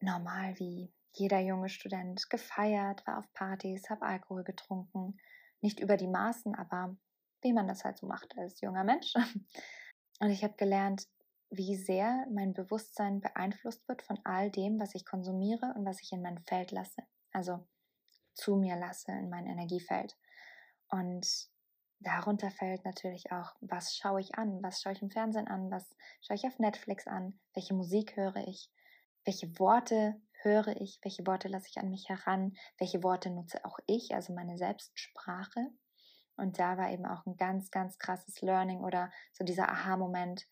normal 0.00 0.58
wie 0.58 0.92
jeder 1.12 1.40
junge 1.40 1.68
Student 1.68 2.30
gefeiert, 2.30 3.06
war 3.06 3.18
auf 3.18 3.32
Partys, 3.34 3.90
habe 3.90 4.06
Alkohol 4.06 4.44
getrunken. 4.44 5.18
Nicht 5.60 5.80
über 5.80 5.96
die 5.96 6.06
Maßen, 6.06 6.54
aber 6.54 6.96
wie 7.42 7.52
man 7.52 7.66
das 7.66 7.84
halt 7.84 7.98
so 7.98 8.06
macht 8.06 8.36
als 8.38 8.60
junger 8.60 8.84
Mensch. 8.84 9.12
Und 10.20 10.30
ich 10.30 10.42
habe 10.44 10.54
gelernt, 10.54 11.06
wie 11.50 11.76
sehr 11.76 12.26
mein 12.30 12.52
Bewusstsein 12.52 13.20
beeinflusst 13.20 13.88
wird 13.88 14.02
von 14.02 14.18
all 14.24 14.50
dem, 14.50 14.78
was 14.78 14.94
ich 14.94 15.06
konsumiere 15.06 15.72
und 15.76 15.86
was 15.86 16.02
ich 16.02 16.12
in 16.12 16.20
mein 16.20 16.38
Feld 16.40 16.72
lasse. 16.72 17.02
Also 17.32 17.66
zu 18.34 18.56
mir 18.56 18.76
lasse, 18.76 19.12
in 19.12 19.30
mein 19.30 19.46
Energiefeld. 19.46 20.16
Und 20.88 21.48
darunter 22.00 22.50
fällt 22.50 22.84
natürlich 22.84 23.32
auch, 23.32 23.54
was 23.60 23.96
schaue 23.96 24.20
ich 24.20 24.34
an, 24.36 24.62
was 24.62 24.82
schaue 24.82 24.92
ich 24.92 25.02
im 25.02 25.10
Fernsehen 25.10 25.48
an, 25.48 25.70
was 25.70 25.88
schaue 26.20 26.36
ich 26.36 26.46
auf 26.46 26.58
Netflix 26.58 27.06
an, 27.06 27.40
welche 27.54 27.74
Musik 27.74 28.16
höre 28.16 28.36
ich, 28.46 28.70
welche 29.28 29.58
Worte 29.58 30.18
höre 30.40 30.80
ich, 30.80 31.00
welche 31.02 31.26
Worte 31.26 31.48
lasse 31.48 31.68
ich 31.68 31.76
an 31.76 31.90
mich 31.90 32.08
heran, 32.08 32.56
welche 32.78 33.02
Worte 33.02 33.28
nutze 33.28 33.62
auch 33.66 33.78
ich, 33.86 34.14
also 34.14 34.32
meine 34.32 34.56
Selbstsprache. 34.56 35.68
Und 36.36 36.58
da 36.58 36.78
war 36.78 36.90
eben 36.90 37.04
auch 37.04 37.26
ein 37.26 37.36
ganz, 37.36 37.70
ganz 37.70 37.98
krasses 37.98 38.40
Learning 38.40 38.80
oder 38.80 39.10
so 39.34 39.44
dieser 39.44 39.68
Aha-Moment, 39.68 40.46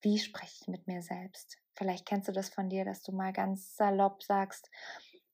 wie 0.00 0.18
spreche 0.18 0.54
ich 0.62 0.66
mit 0.66 0.86
mir 0.86 1.02
selbst? 1.02 1.58
Vielleicht 1.76 2.06
kennst 2.06 2.26
du 2.26 2.32
das 2.32 2.48
von 2.48 2.70
dir, 2.70 2.86
dass 2.86 3.02
du 3.02 3.12
mal 3.12 3.34
ganz 3.34 3.76
salopp 3.76 4.22
sagst, 4.22 4.70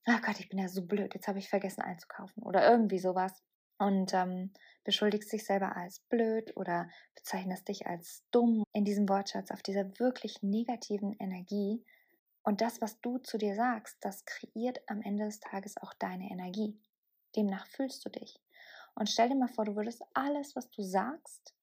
ach 0.05 0.21
Gott, 0.21 0.41
ich 0.41 0.49
bin 0.49 0.59
ja 0.59 0.67
so 0.67 0.85
blöd, 0.85 1.13
jetzt 1.13 1.29
habe 1.29 1.39
ich 1.39 1.47
vergessen 1.47 1.81
einzukaufen 1.81 2.43
oder 2.43 2.69
irgendwie 2.69 2.99
sowas. 2.99 3.41
Und 3.77 4.13
ähm, 4.13 4.51
beschuldigst 4.83 5.31
dich 5.31 5.45
selber 5.45 5.77
als 5.77 6.01
blöd 6.09 6.55
oder 6.57 6.89
bezeichnest 7.15 7.69
dich 7.69 7.87
als 7.87 8.25
dumm 8.31 8.65
in 8.73 8.83
diesem 8.83 9.07
Wortschatz, 9.07 9.51
auf 9.51 9.63
dieser 9.63 9.97
wirklich 9.99 10.43
negativen 10.43 11.15
Energie. 11.17 11.85
Und 12.43 12.61
das, 12.61 12.81
was 12.81 12.99
du 13.01 13.19
zu 13.19 13.37
dir 13.37 13.55
sagst, 13.55 13.97
das 14.01 14.25
kreiert 14.25 14.79
am 14.87 15.01
Ende 15.01 15.25
des 15.25 15.39
Tages 15.39 15.77
auch 15.77 15.93
deine 15.93 16.29
Energie. 16.31 16.79
Demnach 17.35 17.67
fühlst 17.67 18.03
du 18.05 18.09
dich. 18.09 18.41
Und 18.95 19.09
stell 19.09 19.29
dir 19.29 19.35
mal 19.35 19.47
vor, 19.47 19.65
du 19.65 19.75
würdest 19.75 20.03
alles, 20.13 20.55
was 20.55 20.69
du 20.71 20.81
sagst, 20.81 21.55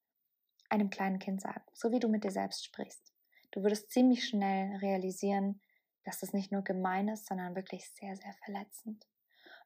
einem 0.71 0.91
kleinen 0.91 1.19
Kind 1.19 1.41
sagen, 1.41 1.65
so 1.73 1.91
wie 1.91 1.99
du 1.99 2.09
mit 2.09 2.25
dir 2.25 2.31
selbst 2.31 2.65
sprichst. 2.65 3.13
Du 3.51 3.63
würdest 3.63 3.91
ziemlich 3.91 4.27
schnell 4.27 4.77
realisieren, 4.77 5.61
dass 6.05 6.21
das 6.21 6.33
nicht 6.33 6.53
nur 6.53 6.63
gemein 6.63 7.09
ist, 7.09 7.27
sondern 7.27 7.57
wirklich 7.57 7.91
sehr, 7.91 8.17
sehr 8.17 8.33
verletzend. 8.45 9.07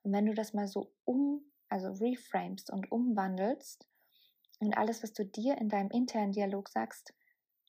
Und 0.02 0.12
wenn 0.12 0.26
du 0.26 0.34
das 0.34 0.54
mal 0.54 0.66
so 0.66 0.92
um, 1.04 1.44
also 1.68 1.92
reframest 1.92 2.70
und 2.70 2.90
umwandelst 2.90 3.86
und 4.60 4.76
alles, 4.76 5.02
was 5.02 5.12
du 5.12 5.24
dir 5.24 5.58
in 5.58 5.68
deinem 5.68 5.90
internen 5.90 6.32
Dialog 6.32 6.68
sagst, 6.68 7.14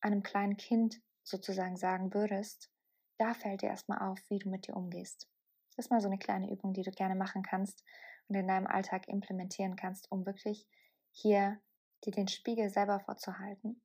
einem 0.01 0.23
kleinen 0.23 0.57
Kind 0.57 1.01
sozusagen 1.23 1.77
sagen 1.77 2.13
würdest, 2.13 2.69
da 3.17 3.33
fällt 3.33 3.61
dir 3.61 3.69
erstmal 3.69 3.99
auf, 3.99 4.19
wie 4.29 4.39
du 4.39 4.49
mit 4.49 4.67
dir 4.67 4.75
umgehst. 4.75 5.27
Das 5.75 5.85
ist 5.85 5.89
mal 5.89 6.01
so 6.01 6.07
eine 6.07 6.19
kleine 6.19 6.51
Übung, 6.51 6.73
die 6.73 6.83
du 6.83 6.91
gerne 6.91 7.15
machen 7.15 7.41
kannst 7.41 7.83
und 8.27 8.35
in 8.35 8.47
deinem 8.47 8.67
Alltag 8.67 9.07
implementieren 9.07 9.75
kannst, 9.75 10.11
um 10.11 10.25
wirklich 10.25 10.67
hier 11.11 11.59
dir 12.05 12.11
den 12.11 12.27
Spiegel 12.27 12.69
selber 12.69 12.99
vorzuhalten. 12.99 13.81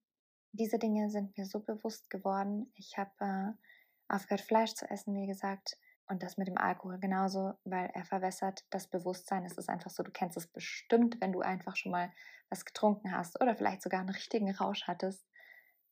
Diese 0.53 0.79
Dinge 0.79 1.11
sind 1.11 1.37
mir 1.37 1.47
so 1.47 1.61
bewusst 1.61 2.11
geworden. 2.11 2.73
Ich 2.75 2.99
habe 2.99 3.13
äh, 3.21 4.15
aufgehört, 4.15 4.41
Fleisch 4.41 4.75
zu 4.75 4.91
essen, 4.91 5.15
wie 5.15 5.27
gesagt. 5.27 5.79
Und 6.07 6.23
das 6.23 6.39
mit 6.39 6.49
dem 6.49 6.57
Alkohol 6.57 6.99
genauso, 6.99 7.53
weil 7.65 7.91
er 7.93 8.05
verwässert 8.05 8.65
das 8.71 8.89
Bewusstsein. 8.89 9.45
Es 9.45 9.59
ist 9.59 9.69
einfach 9.69 9.91
so, 9.91 10.03
du 10.03 10.11
kennst 10.11 10.39
es 10.39 10.47
bestimmt, 10.47 11.21
wenn 11.21 11.33
du 11.33 11.41
einfach 11.41 11.77
schon 11.77 11.93
mal 11.93 12.11
was 12.49 12.65
getrunken 12.65 13.13
hast 13.13 13.41
oder 13.43 13.55
vielleicht 13.55 13.83
sogar 13.83 14.01
einen 14.01 14.09
richtigen 14.09 14.51
Rausch 14.51 14.85
hattest, 14.87 15.28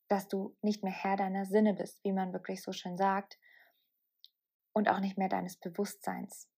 dass 0.08 0.28
du 0.28 0.56
nicht 0.62 0.82
mehr 0.82 0.92
Herr 0.92 1.16
deiner 1.16 1.44
Sinne 1.44 1.74
bist, 1.74 2.02
wie 2.04 2.12
man 2.12 2.32
wirklich 2.32 2.62
so 2.62 2.72
schön 2.72 2.96
sagt, 2.96 3.38
und 4.72 4.88
auch 4.88 5.00
nicht 5.00 5.16
mehr 5.16 5.30
deines 5.30 5.56
Bewusstseins. 5.56 6.50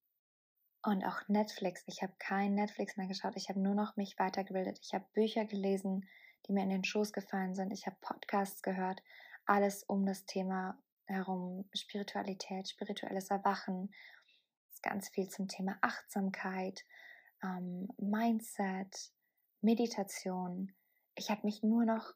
Und 0.83 1.05
auch 1.05 1.27
Netflix. 1.29 1.83
Ich 1.87 2.01
habe 2.01 2.13
kein 2.19 2.53
Netflix 2.53 2.97
mehr 2.97 3.07
geschaut. 3.07 3.33
Ich 3.35 3.49
habe 3.49 3.61
nur 3.61 3.75
noch 3.75 3.95
mich 3.95 4.19
weitergebildet. 4.19 4.79
Ich 4.81 4.93
habe 4.93 5.05
Bücher 5.13 5.45
gelesen, 5.45 6.07
die 6.45 6.53
mir 6.53 6.63
in 6.63 6.69
den 6.69 6.83
Schoß 6.83 7.13
gefallen 7.13 7.55
sind. 7.55 7.71
Ich 7.71 7.85
habe 7.85 7.97
Podcasts 8.01 8.61
gehört. 8.61 9.01
Alles 9.45 9.83
um 9.83 10.05
das 10.05 10.25
Thema 10.25 10.77
herum. 11.05 11.69
Spiritualität, 11.73 12.69
spirituelles 12.69 13.29
Erwachen. 13.29 13.93
Ganz 14.81 15.09
viel 15.09 15.29
zum 15.29 15.47
Thema 15.47 15.77
Achtsamkeit, 15.81 16.85
ähm, 17.43 17.87
Mindset, 17.97 19.13
Meditation. 19.61 20.73
Ich 21.15 21.29
habe 21.29 21.41
mich 21.43 21.63
nur 21.63 21.85
noch 21.85 22.13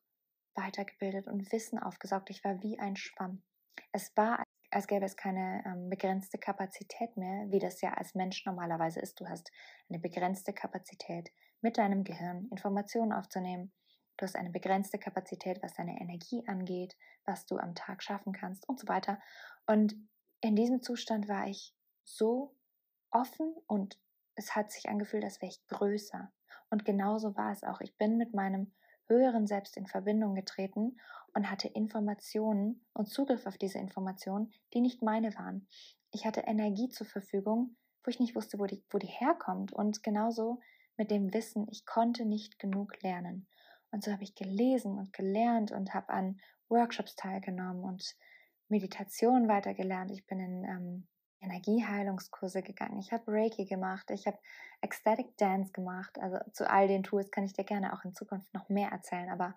weitergebildet 0.55 1.27
und 1.27 1.51
Wissen 1.51 1.79
aufgesaugt. 1.79 2.29
Ich 2.29 2.43
war 2.43 2.61
wie 2.61 2.79
ein 2.79 2.95
Schwamm. 2.95 3.43
Es 3.91 4.15
war 4.15 4.43
als 4.73 4.87
gäbe 4.87 5.05
es 5.05 5.15
keine 5.15 5.63
ähm, 5.65 5.89
begrenzte 5.89 6.39
Kapazität 6.39 7.15
mehr, 7.15 7.45
wie 7.51 7.59
das 7.59 7.81
ja 7.81 7.93
als 7.93 8.15
Mensch 8.15 8.43
normalerweise 8.45 8.99
ist. 8.99 9.19
Du 9.19 9.27
hast 9.27 9.51
eine 9.87 9.99
begrenzte 9.99 10.51
Kapazität, 10.51 11.29
mit 11.61 11.77
deinem 11.77 12.03
Gehirn 12.03 12.47
Informationen 12.49 13.13
aufzunehmen. 13.13 13.71
Du 14.17 14.25
hast 14.25 14.35
eine 14.35 14.49
begrenzte 14.49 14.99
Kapazität, 14.99 15.63
was 15.63 15.73
deine 15.75 15.99
Energie 15.99 16.43
angeht, 16.47 16.95
was 17.25 17.45
du 17.45 17.57
am 17.57 17.73
Tag 17.73 18.03
schaffen 18.03 18.33
kannst 18.33 18.67
und 18.67 18.79
so 18.79 18.87
weiter. 18.87 19.19
Und 19.65 19.95
in 20.41 20.55
diesem 20.55 20.81
Zustand 20.81 21.27
war 21.27 21.47
ich 21.47 21.73
so 22.03 22.55
offen 23.11 23.55
und 23.67 23.97
es 24.35 24.55
hat 24.55 24.71
sich 24.71 24.89
angefühlt, 24.89 25.23
als 25.23 25.41
wäre 25.41 25.51
ich 25.51 25.65
größer. 25.67 26.31
Und 26.69 26.85
genauso 26.85 27.35
war 27.37 27.51
es 27.51 27.63
auch. 27.63 27.81
Ich 27.81 27.95
bin 27.97 28.17
mit 28.17 28.33
meinem 28.33 28.73
höheren 29.07 29.47
Selbst 29.47 29.77
in 29.77 29.87
Verbindung 29.87 30.35
getreten 30.35 30.97
und 31.33 31.49
hatte 31.49 31.67
Informationen 31.67 32.85
und 32.93 33.09
Zugriff 33.09 33.45
auf 33.45 33.57
diese 33.57 33.79
Informationen, 33.79 34.51
die 34.73 34.81
nicht 34.81 35.01
meine 35.01 35.33
waren. 35.35 35.67
Ich 36.11 36.25
hatte 36.25 36.41
Energie 36.41 36.89
zur 36.89 37.07
Verfügung, 37.07 37.75
wo 38.03 38.09
ich 38.09 38.19
nicht 38.19 38.35
wusste, 38.35 38.59
wo 38.59 38.65
die, 38.65 38.83
wo 38.89 38.97
die 38.97 39.07
herkommt. 39.07 39.73
Und 39.73 40.03
genauso 40.03 40.59
mit 40.97 41.09
dem 41.09 41.33
Wissen, 41.33 41.67
ich 41.71 41.85
konnte 41.85 42.25
nicht 42.25 42.59
genug 42.59 43.01
lernen. 43.01 43.47
Und 43.91 44.03
so 44.03 44.11
habe 44.11 44.23
ich 44.23 44.35
gelesen 44.35 44.97
und 44.97 45.13
gelernt 45.13 45.71
und 45.71 45.93
habe 45.93 46.09
an 46.09 46.39
Workshops 46.69 47.15
teilgenommen 47.15 47.83
und 47.83 48.15
Meditation 48.67 49.47
weitergelernt. 49.47 50.11
Ich 50.11 50.25
bin 50.25 50.39
in 50.39 50.63
ähm, 50.63 51.07
Energieheilungskurse 51.43 52.61
gegangen. 52.61 52.99
Ich 52.99 53.11
habe 53.11 53.23
Reiki 53.27 53.65
gemacht. 53.65 54.09
Ich 54.11 54.25
habe 54.25 54.39
Ecstatic 54.81 55.37
Dance 55.37 55.71
gemacht. 55.71 56.17
Also 56.19 56.39
zu 56.51 56.69
all 56.69 56.87
den 56.87 57.03
Tools 57.03 57.31
kann 57.31 57.43
ich 57.43 57.53
dir 57.53 57.65
gerne 57.65 57.93
auch 57.93 58.03
in 58.05 58.13
Zukunft 58.13 58.53
noch 58.53 58.69
mehr 58.69 58.89
erzählen. 58.89 59.29
Aber 59.29 59.55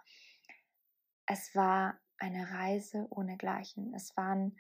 es 1.27 1.55
war 1.55 1.99
eine 2.19 2.51
Reise 2.51 3.07
ohnegleichen. 3.11 3.95
Es 3.95 4.17
waren 4.17 4.57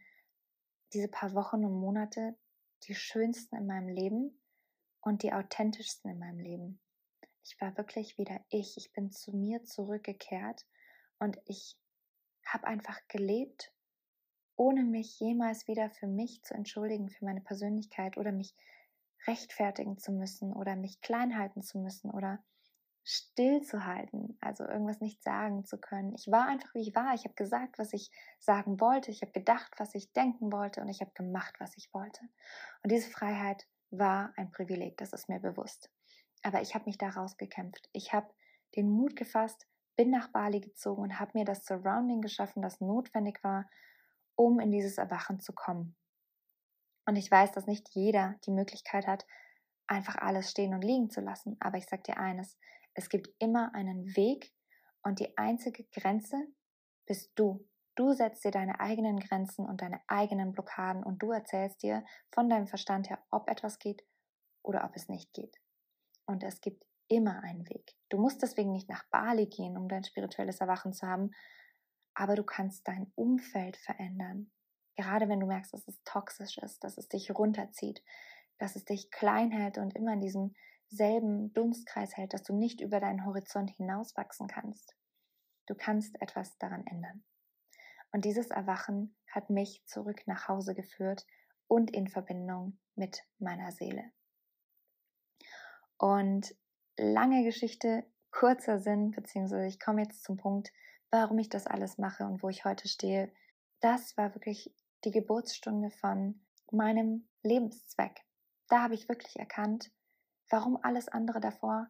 diese 0.92 1.08
paar 1.08 1.34
Wochen 1.34 1.64
und 1.64 1.80
Monate 1.80 2.36
die 2.84 2.94
schönsten 2.94 3.56
in 3.56 3.66
meinem 3.66 3.88
Leben 3.88 4.40
und 5.00 5.22
die 5.22 5.32
authentischsten 5.32 6.10
in 6.10 6.18
meinem 6.18 6.40
Leben. 6.40 6.80
Ich 7.44 7.60
war 7.60 7.76
wirklich 7.76 8.18
wieder 8.18 8.40
ich. 8.48 8.76
Ich 8.76 8.92
bin 8.92 9.12
zu 9.12 9.32
mir 9.32 9.64
zurückgekehrt 9.64 10.66
und 11.18 11.38
ich 11.44 11.78
habe 12.44 12.66
einfach 12.66 13.00
gelebt, 13.08 13.72
ohne 14.56 14.82
mich 14.82 15.20
jemals 15.20 15.68
wieder 15.68 15.90
für 15.90 16.06
mich 16.06 16.42
zu 16.42 16.54
entschuldigen, 16.54 17.08
für 17.08 17.24
meine 17.24 17.40
Persönlichkeit 17.40 18.16
oder 18.16 18.32
mich 18.32 18.54
rechtfertigen 19.26 19.98
zu 19.98 20.12
müssen 20.12 20.52
oder 20.52 20.76
mich 20.76 21.00
klein 21.00 21.38
halten 21.38 21.62
zu 21.62 21.78
müssen 21.78 22.10
oder 22.10 22.42
stillzuhalten, 23.08 24.36
also 24.40 24.64
irgendwas 24.64 25.00
nicht 25.00 25.22
sagen 25.22 25.64
zu 25.64 25.78
können. 25.78 26.12
Ich 26.14 26.26
war 26.26 26.48
einfach, 26.48 26.74
wie 26.74 26.80
ich 26.80 26.94
war. 26.96 27.14
Ich 27.14 27.24
habe 27.24 27.34
gesagt, 27.34 27.78
was 27.78 27.92
ich 27.92 28.10
sagen 28.40 28.80
wollte. 28.80 29.12
Ich 29.12 29.22
habe 29.22 29.30
gedacht, 29.30 29.74
was 29.78 29.94
ich 29.94 30.12
denken 30.12 30.50
wollte 30.52 30.80
und 30.80 30.88
ich 30.88 31.00
habe 31.00 31.12
gemacht, 31.14 31.54
was 31.60 31.76
ich 31.76 31.94
wollte. 31.94 32.20
Und 32.82 32.90
diese 32.90 33.08
Freiheit 33.08 33.64
war 33.90 34.32
ein 34.36 34.50
Privileg, 34.50 34.96
das 34.96 35.12
ist 35.12 35.28
mir 35.28 35.38
bewusst. 35.38 35.88
Aber 36.42 36.62
ich 36.62 36.74
habe 36.74 36.86
mich 36.86 36.98
da 36.98 37.10
rausgekämpft. 37.10 37.88
Ich 37.92 38.12
habe 38.12 38.28
den 38.74 38.90
Mut 38.90 39.14
gefasst, 39.14 39.68
bin 39.94 40.10
nach 40.10 40.28
Bali 40.32 40.60
gezogen 40.60 41.02
und 41.02 41.20
habe 41.20 41.30
mir 41.34 41.44
das 41.44 41.64
Surrounding 41.64 42.20
geschaffen, 42.20 42.60
das 42.60 42.80
notwendig 42.80 43.42
war, 43.44 43.70
um 44.36 44.60
in 44.60 44.70
dieses 44.70 44.98
Erwachen 44.98 45.40
zu 45.40 45.52
kommen. 45.52 45.96
Und 47.06 47.16
ich 47.16 47.30
weiß, 47.30 47.52
dass 47.52 47.66
nicht 47.66 47.88
jeder 47.94 48.36
die 48.46 48.50
Möglichkeit 48.50 49.06
hat, 49.06 49.26
einfach 49.86 50.16
alles 50.16 50.50
stehen 50.50 50.74
und 50.74 50.82
liegen 50.82 51.10
zu 51.10 51.20
lassen. 51.20 51.56
Aber 51.60 51.78
ich 51.78 51.86
sage 51.86 52.02
dir 52.02 52.18
eines, 52.18 52.58
es 52.94 53.08
gibt 53.08 53.28
immer 53.38 53.74
einen 53.74 54.16
Weg 54.16 54.52
und 55.02 55.20
die 55.20 55.36
einzige 55.38 55.84
Grenze 55.84 56.36
bist 57.06 57.30
du. 57.36 57.66
Du 57.94 58.12
setzt 58.12 58.44
dir 58.44 58.50
deine 58.50 58.80
eigenen 58.80 59.18
Grenzen 59.18 59.64
und 59.64 59.80
deine 59.80 60.00
eigenen 60.08 60.52
Blockaden 60.52 61.02
und 61.02 61.22
du 61.22 61.30
erzählst 61.30 61.82
dir 61.82 62.04
von 62.30 62.48
deinem 62.48 62.66
Verstand 62.66 63.08
her, 63.08 63.22
ob 63.30 63.48
etwas 63.48 63.78
geht 63.78 64.04
oder 64.62 64.84
ob 64.84 64.96
es 64.96 65.08
nicht 65.08 65.32
geht. 65.32 65.56
Und 66.26 66.42
es 66.42 66.60
gibt 66.60 66.84
immer 67.08 67.42
einen 67.42 67.68
Weg. 67.68 67.94
Du 68.08 68.18
musst 68.18 68.42
deswegen 68.42 68.72
nicht 68.72 68.88
nach 68.88 69.04
Bali 69.10 69.46
gehen, 69.46 69.78
um 69.78 69.88
dein 69.88 70.04
spirituelles 70.04 70.60
Erwachen 70.60 70.92
zu 70.92 71.06
haben, 71.06 71.30
aber 72.16 72.34
du 72.34 72.44
kannst 72.44 72.88
dein 72.88 73.12
Umfeld 73.14 73.76
verändern. 73.76 74.50
Gerade 74.96 75.28
wenn 75.28 75.38
du 75.38 75.46
merkst, 75.46 75.74
dass 75.74 75.86
es 75.86 76.02
toxisch 76.04 76.56
ist, 76.56 76.82
dass 76.82 76.96
es 76.96 77.08
dich 77.08 77.30
runterzieht, 77.30 78.02
dass 78.58 78.74
es 78.74 78.86
dich 78.86 79.10
klein 79.10 79.50
hält 79.50 79.76
und 79.76 79.94
immer 79.94 80.14
in 80.14 80.20
diesem 80.20 80.54
selben 80.88 81.52
Dunstkreis 81.52 82.16
hält, 82.16 82.32
dass 82.32 82.42
du 82.42 82.54
nicht 82.56 82.80
über 82.80 83.00
deinen 83.00 83.26
Horizont 83.26 83.70
hinauswachsen 83.72 84.48
kannst. 84.48 84.96
Du 85.66 85.74
kannst 85.74 86.20
etwas 86.22 86.56
daran 86.56 86.86
ändern. 86.86 87.22
Und 88.12 88.24
dieses 88.24 88.50
Erwachen 88.50 89.14
hat 89.30 89.50
mich 89.50 89.84
zurück 89.84 90.22
nach 90.26 90.48
Hause 90.48 90.74
geführt 90.74 91.26
und 91.68 91.90
in 91.90 92.08
Verbindung 92.08 92.78
mit 92.94 93.24
meiner 93.38 93.72
Seele. 93.72 94.10
Und 95.98 96.56
lange 96.96 97.44
Geschichte, 97.44 98.06
kurzer 98.30 98.78
Sinn, 98.78 99.10
beziehungsweise 99.10 99.66
ich 99.66 99.78
komme 99.78 100.02
jetzt 100.02 100.24
zum 100.24 100.38
Punkt, 100.38 100.72
warum 101.16 101.38
ich 101.38 101.48
das 101.48 101.66
alles 101.66 101.96
mache 101.96 102.26
und 102.26 102.42
wo 102.42 102.50
ich 102.50 102.66
heute 102.66 102.88
stehe. 102.88 103.32
Das 103.80 104.18
war 104.18 104.34
wirklich 104.34 104.70
die 105.04 105.10
Geburtsstunde 105.10 105.90
von 105.90 106.42
meinem 106.70 107.26
Lebenszweck. 107.42 108.20
Da 108.68 108.82
habe 108.82 108.92
ich 108.92 109.08
wirklich 109.08 109.38
erkannt, 109.38 109.90
warum 110.50 110.78
alles 110.82 111.08
andere 111.08 111.40
davor 111.40 111.88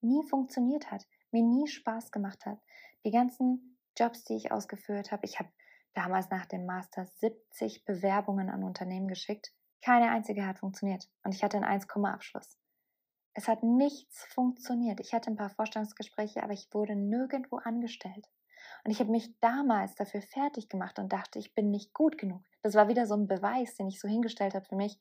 nie 0.00 0.26
funktioniert 0.28 0.90
hat, 0.90 1.06
mir 1.30 1.44
nie 1.44 1.68
Spaß 1.68 2.10
gemacht 2.10 2.44
hat. 2.46 2.58
Die 3.04 3.12
ganzen 3.12 3.78
Jobs, 3.96 4.24
die 4.24 4.34
ich 4.34 4.50
ausgeführt 4.50 5.12
habe, 5.12 5.24
ich 5.24 5.38
habe 5.38 5.50
damals 5.94 6.28
nach 6.30 6.46
dem 6.46 6.66
Master 6.66 7.06
70 7.06 7.84
Bewerbungen 7.84 8.50
an 8.50 8.64
Unternehmen 8.64 9.06
geschickt. 9.06 9.52
Keine 9.82 10.10
einzige 10.10 10.46
hat 10.46 10.58
funktioniert 10.58 11.08
und 11.22 11.32
ich 11.32 11.44
hatte 11.44 11.58
einen 11.58 11.64
1, 11.64 11.86
Abschluss. 11.90 12.58
Es 13.34 13.46
hat 13.46 13.62
nichts 13.62 14.24
funktioniert. 14.24 14.98
Ich 14.98 15.14
hatte 15.14 15.30
ein 15.30 15.36
paar 15.36 15.50
Vorstellungsgespräche, 15.50 16.42
aber 16.42 16.54
ich 16.54 16.66
wurde 16.72 16.96
nirgendwo 16.96 17.58
angestellt. 17.58 18.26
Und 18.84 18.90
ich 18.90 19.00
habe 19.00 19.10
mich 19.10 19.30
damals 19.40 19.94
dafür 19.94 20.22
fertig 20.22 20.68
gemacht 20.68 20.98
und 20.98 21.12
dachte, 21.12 21.38
ich 21.38 21.54
bin 21.54 21.70
nicht 21.70 21.92
gut 21.92 22.18
genug. 22.18 22.42
Das 22.62 22.74
war 22.74 22.88
wieder 22.88 23.06
so 23.06 23.14
ein 23.14 23.26
Beweis, 23.26 23.76
den 23.76 23.88
ich 23.88 24.00
so 24.00 24.08
hingestellt 24.08 24.54
habe 24.54 24.66
für 24.66 24.76
mich. 24.76 24.98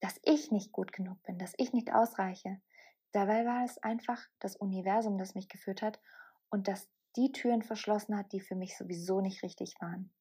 dass 0.00 0.20
ich 0.22 0.50
nicht 0.50 0.72
gut 0.72 0.92
genug 0.92 1.22
bin, 1.22 1.38
dass 1.38 1.54
ich 1.56 1.72
nicht 1.72 1.92
ausreiche. 1.92 2.60
Dabei 3.12 3.46
war 3.46 3.64
es 3.64 3.78
einfach 3.82 4.22
das 4.40 4.56
Universum, 4.56 5.18
das 5.18 5.34
mich 5.34 5.48
geführt 5.48 5.82
hat 5.82 6.00
und 6.50 6.68
das 6.68 6.88
die 7.16 7.32
Türen 7.32 7.62
verschlossen 7.62 8.16
hat, 8.16 8.32
die 8.32 8.40
für 8.40 8.56
mich 8.56 8.76
sowieso 8.76 9.20
nicht 9.20 9.42
richtig 9.42 9.74
waren. 9.80 10.12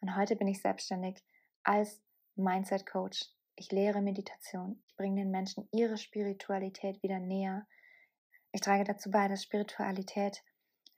Und 0.00 0.16
heute 0.16 0.36
bin 0.36 0.46
ich 0.46 0.62
selbstständig 0.62 1.22
als 1.64 2.00
Mindset 2.36 2.86
Coach. 2.86 3.26
Ich 3.56 3.72
lehre 3.72 4.00
Meditation. 4.00 4.82
Ich 4.86 4.96
bringe 4.96 5.22
den 5.22 5.30
Menschen 5.30 5.68
ihre 5.72 5.98
Spiritualität 5.98 7.02
wieder 7.02 7.18
näher. 7.18 7.66
Ich 8.52 8.60
trage 8.60 8.84
dazu 8.84 9.10
bei, 9.10 9.28
dass 9.28 9.42
Spiritualität 9.42 10.42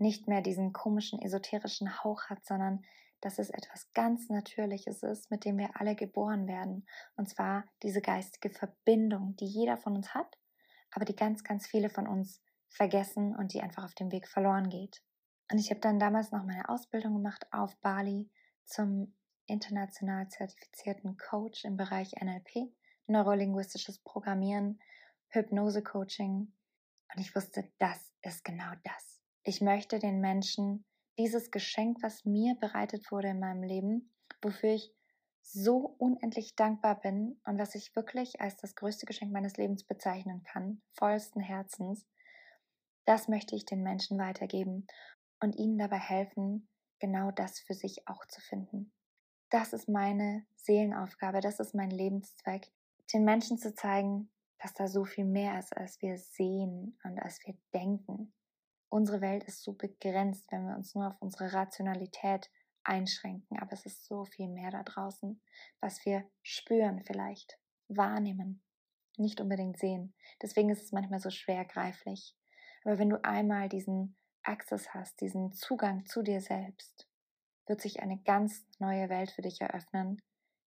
nicht 0.03 0.29
mehr 0.29 0.43
diesen 0.43 0.73
komischen 0.73 1.21
esoterischen 1.21 2.03
Hauch 2.03 2.25
hat, 2.25 2.45
sondern 2.45 2.85
dass 3.23 3.39
es 3.39 3.51
etwas 3.51 3.91
ganz 3.93 4.29
Natürliches 4.29 5.03
ist, 5.03 5.31
mit 5.31 5.45
dem 5.45 5.57
wir 5.57 5.71
alle 5.81 5.95
geboren 5.95 6.49
werden. 6.49 6.87
Und 7.17 7.29
zwar 7.29 7.65
diese 7.83 8.03
geistige 8.03 8.51
Verbindung, 8.51 9.37
die 9.37 9.47
jeder 9.47 9.77
von 9.77 9.97
uns 9.97 10.13
hat, 10.13 10.39
aber 10.91 11.05
die 11.05 11.17
ganz, 11.17 11.45
ganz 11.45 11.67
viele 11.67 11.89
von 11.89 12.07
uns 12.07 12.43
vergessen 12.69 13.35
und 13.37 13.55
die 13.55 13.63
einfach 13.63 13.85
auf 13.85 13.95
dem 13.95 14.11
Weg 14.11 14.29
verloren 14.29 14.69
geht. 14.69 15.03
Und 15.51 15.59
ich 15.59 15.71
habe 15.71 15.81
dann 15.81 15.99
damals 16.01 16.33
noch 16.33 16.45
meine 16.45 16.69
Ausbildung 16.69 17.15
gemacht 17.15 17.47
auf 17.53 17.77
Bali 17.81 18.29
zum 18.65 19.15
international 19.47 20.29
zertifizierten 20.29 21.17
Coach 21.17 21.65
im 21.65 21.77
Bereich 21.77 22.13
NLP, 22.21 22.73
neurolinguistisches 23.07 24.01
Programmieren, 24.01 24.81
Hypnose-Coaching. 25.29 26.53
Und 27.15 27.21
ich 27.21 27.35
wusste, 27.37 27.71
das 27.79 28.13
ist 28.23 28.45
genau 28.45 28.73
das. 28.83 29.22
Ich 29.45 29.61
möchte 29.61 29.99
den 29.99 30.21
Menschen 30.21 30.85
dieses 31.19 31.51
Geschenk, 31.51 31.99
was 32.03 32.25
mir 32.25 32.55
bereitet 32.55 33.11
wurde 33.11 33.29
in 33.29 33.41
meinem 33.41 33.63
Leben, 33.63 34.15
wofür 34.41 34.71
ich 34.71 34.95
so 35.43 35.97
unendlich 35.99 36.55
dankbar 36.55 37.01
bin 37.01 37.41
und 37.45 37.59
was 37.59 37.75
ich 37.75 37.95
wirklich 37.97 38.41
als 38.41 38.57
das 38.57 38.77
größte 38.77 39.07
Geschenk 39.07 39.33
meines 39.33 39.57
Lebens 39.57 39.85
bezeichnen 39.85 40.45
kann, 40.45 40.81
vollsten 40.93 41.41
Herzens, 41.41 42.07
das 43.05 43.27
möchte 43.29 43.57
ich 43.57 43.65
den 43.65 43.83
Menschen 43.83 44.19
weitergeben 44.19 44.87
und 45.41 45.57
ihnen 45.57 45.79
dabei 45.79 45.99
helfen, 45.99 46.69
genau 47.01 47.33
das 47.33 47.59
für 47.59 47.75
sich 47.75 48.07
auch 48.07 48.25
zu 48.27 48.41
finden. 48.41 48.93
Das 49.51 49.73
ist 49.73 49.89
meine 49.89 50.47
Seelenaufgabe, 50.55 51.41
das 51.41 51.59
ist 51.59 51.75
mein 51.75 51.91
Lebenszweck, 51.91 52.71
den 53.13 53.25
Menschen 53.25 53.59
zu 53.59 53.75
zeigen, 53.75 54.31
dass 54.59 54.73
da 54.73 54.87
so 54.87 55.05
viel 55.05 55.25
mehr 55.25 55.59
ist, 55.59 55.77
als 55.77 56.01
wir 56.01 56.17
sehen 56.17 56.97
und 57.03 57.19
als 57.19 57.41
wir 57.45 57.55
denken. 57.75 58.33
Unsere 58.93 59.23
Welt 59.23 59.45
ist 59.45 59.63
so 59.63 59.73
begrenzt, 59.73 60.53
wenn 60.53 60.67
wir 60.67 60.77
uns 60.77 60.95
nur 60.95 61.07
auf 61.07 61.17
unsere 61.23 61.55
Rationalität 61.55 62.51
einschränken, 62.85 63.59
aber 63.59 63.73
es 63.73 63.87
ist 63.87 64.05
so 64.05 64.27
viel 64.27 64.49
mehr 64.49 64.71
da 64.71 64.83
draußen, 64.83 65.41
was 65.81 66.05
wir 66.05 66.29
spüren 66.43 67.03
vielleicht, 67.03 67.59
wahrnehmen, 67.89 68.63
nicht 69.17 69.41
unbedingt 69.41 69.79
sehen. 69.79 70.15
Deswegen 70.43 70.69
ist 70.69 70.83
es 70.83 70.93
manchmal 70.93 71.21
so 71.21 71.31
schwer 71.31 71.65
greiflich. 71.65 72.37
Aber 72.85 72.99
wenn 72.99 73.09
du 73.09 73.25
einmal 73.25 73.71
diesen 73.71 74.15
Access 74.43 74.93
hast, 74.93 75.23
diesen 75.23 75.55
Zugang 75.55 76.05
zu 76.05 76.23
dir 76.23 76.43
selbst, 76.43 77.09
wird 77.67 77.81
sich 77.81 78.01
eine 78.01 78.19
ganz 78.25 78.67
neue 78.79 79.09
Welt 79.09 79.31
für 79.31 79.41
dich 79.41 79.63
eröffnen, 79.63 80.21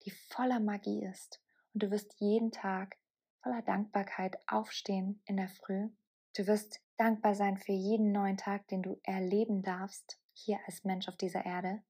die 0.04 0.10
voller 0.10 0.58
Magie 0.58 1.04
ist. 1.04 1.40
Und 1.72 1.84
du 1.84 1.92
wirst 1.92 2.16
jeden 2.18 2.50
Tag 2.50 2.96
voller 3.44 3.62
Dankbarkeit 3.62 4.38
aufstehen 4.48 5.22
in 5.24 5.36
der 5.36 5.50
Früh. 5.50 5.90
Du 6.34 6.48
wirst 6.48 6.80
dankbar 6.98 7.34
sein 7.34 7.56
für 7.56 7.72
jeden 7.72 8.12
neuen 8.12 8.36
Tag, 8.36 8.68
den 8.68 8.82
du 8.82 9.00
erleben 9.02 9.62
darfst, 9.62 10.20
hier 10.32 10.58
als 10.66 10.84
Mensch 10.84 11.08
auf 11.08 11.16
dieser 11.16 11.44
Erde. 11.44 11.82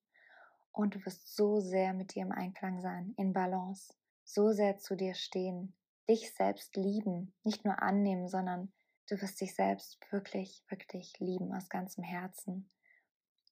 Und 0.72 0.94
du 0.94 1.04
wirst 1.04 1.34
so 1.34 1.60
sehr 1.60 1.92
mit 1.94 2.14
dir 2.14 2.22
im 2.22 2.32
Einklang 2.32 2.80
sein, 2.80 3.14
in 3.16 3.32
Balance, 3.32 3.92
so 4.24 4.52
sehr 4.52 4.78
zu 4.78 4.96
dir 4.96 5.14
stehen, 5.14 5.74
dich 6.08 6.32
selbst 6.34 6.76
lieben, 6.76 7.34
nicht 7.42 7.64
nur 7.64 7.82
annehmen, 7.82 8.28
sondern 8.28 8.72
Du 9.08 9.18
wirst 9.22 9.40
dich 9.40 9.54
selbst 9.54 9.98
wirklich, 10.10 10.62
wirklich 10.68 11.18
lieben 11.18 11.54
aus 11.54 11.70
ganzem 11.70 12.04
Herzen. 12.04 12.70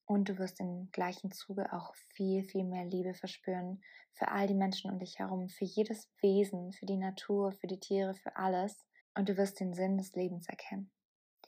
Und 0.05 0.29
du 0.29 0.37
wirst 0.37 0.59
im 0.59 0.91
gleichen 0.91 1.31
Zuge 1.31 1.73
auch 1.73 1.95
viel, 2.13 2.43
viel 2.43 2.63
mehr 2.63 2.85
Liebe 2.85 3.15
verspüren 3.15 3.81
für 4.13 4.27
all 4.27 4.45
die 4.45 4.53
Menschen 4.53 4.91
um 4.91 4.99
dich 4.99 5.17
herum, 5.17 5.49
für 5.49 5.65
jedes 5.65 6.11
Wesen, 6.21 6.73
für 6.73 6.85
die 6.85 6.97
Natur, 6.97 7.53
für 7.53 7.65
die 7.65 7.79
Tiere, 7.79 8.13
für 8.13 8.35
alles. 8.35 8.85
Und 9.15 9.29
du 9.29 9.35
wirst 9.35 9.59
den 9.59 9.73
Sinn 9.73 9.97
des 9.97 10.13
Lebens 10.13 10.47
erkennen. 10.47 10.91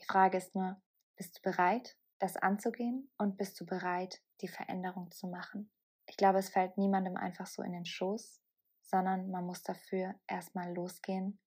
Die 0.01 0.05
Frage 0.05 0.37
ist 0.37 0.55
nur, 0.55 0.81
bist 1.15 1.37
du 1.37 1.41
bereit, 1.41 1.97
das 2.19 2.37
anzugehen 2.37 3.11
und 3.17 3.37
bist 3.37 3.59
du 3.59 3.65
bereit, 3.65 4.21
die 4.41 4.47
Veränderung 4.47 5.11
zu 5.11 5.27
machen? 5.27 5.71
Ich 6.05 6.17
glaube, 6.17 6.39
es 6.39 6.49
fällt 6.49 6.77
niemandem 6.77 7.17
einfach 7.17 7.47
so 7.47 7.61
in 7.61 7.73
den 7.73 7.85
Schoß, 7.85 8.41
sondern 8.81 9.29
man 9.29 9.45
muss 9.45 9.63
dafür 9.63 10.15
erstmal 10.27 10.73
losgehen 10.73 11.39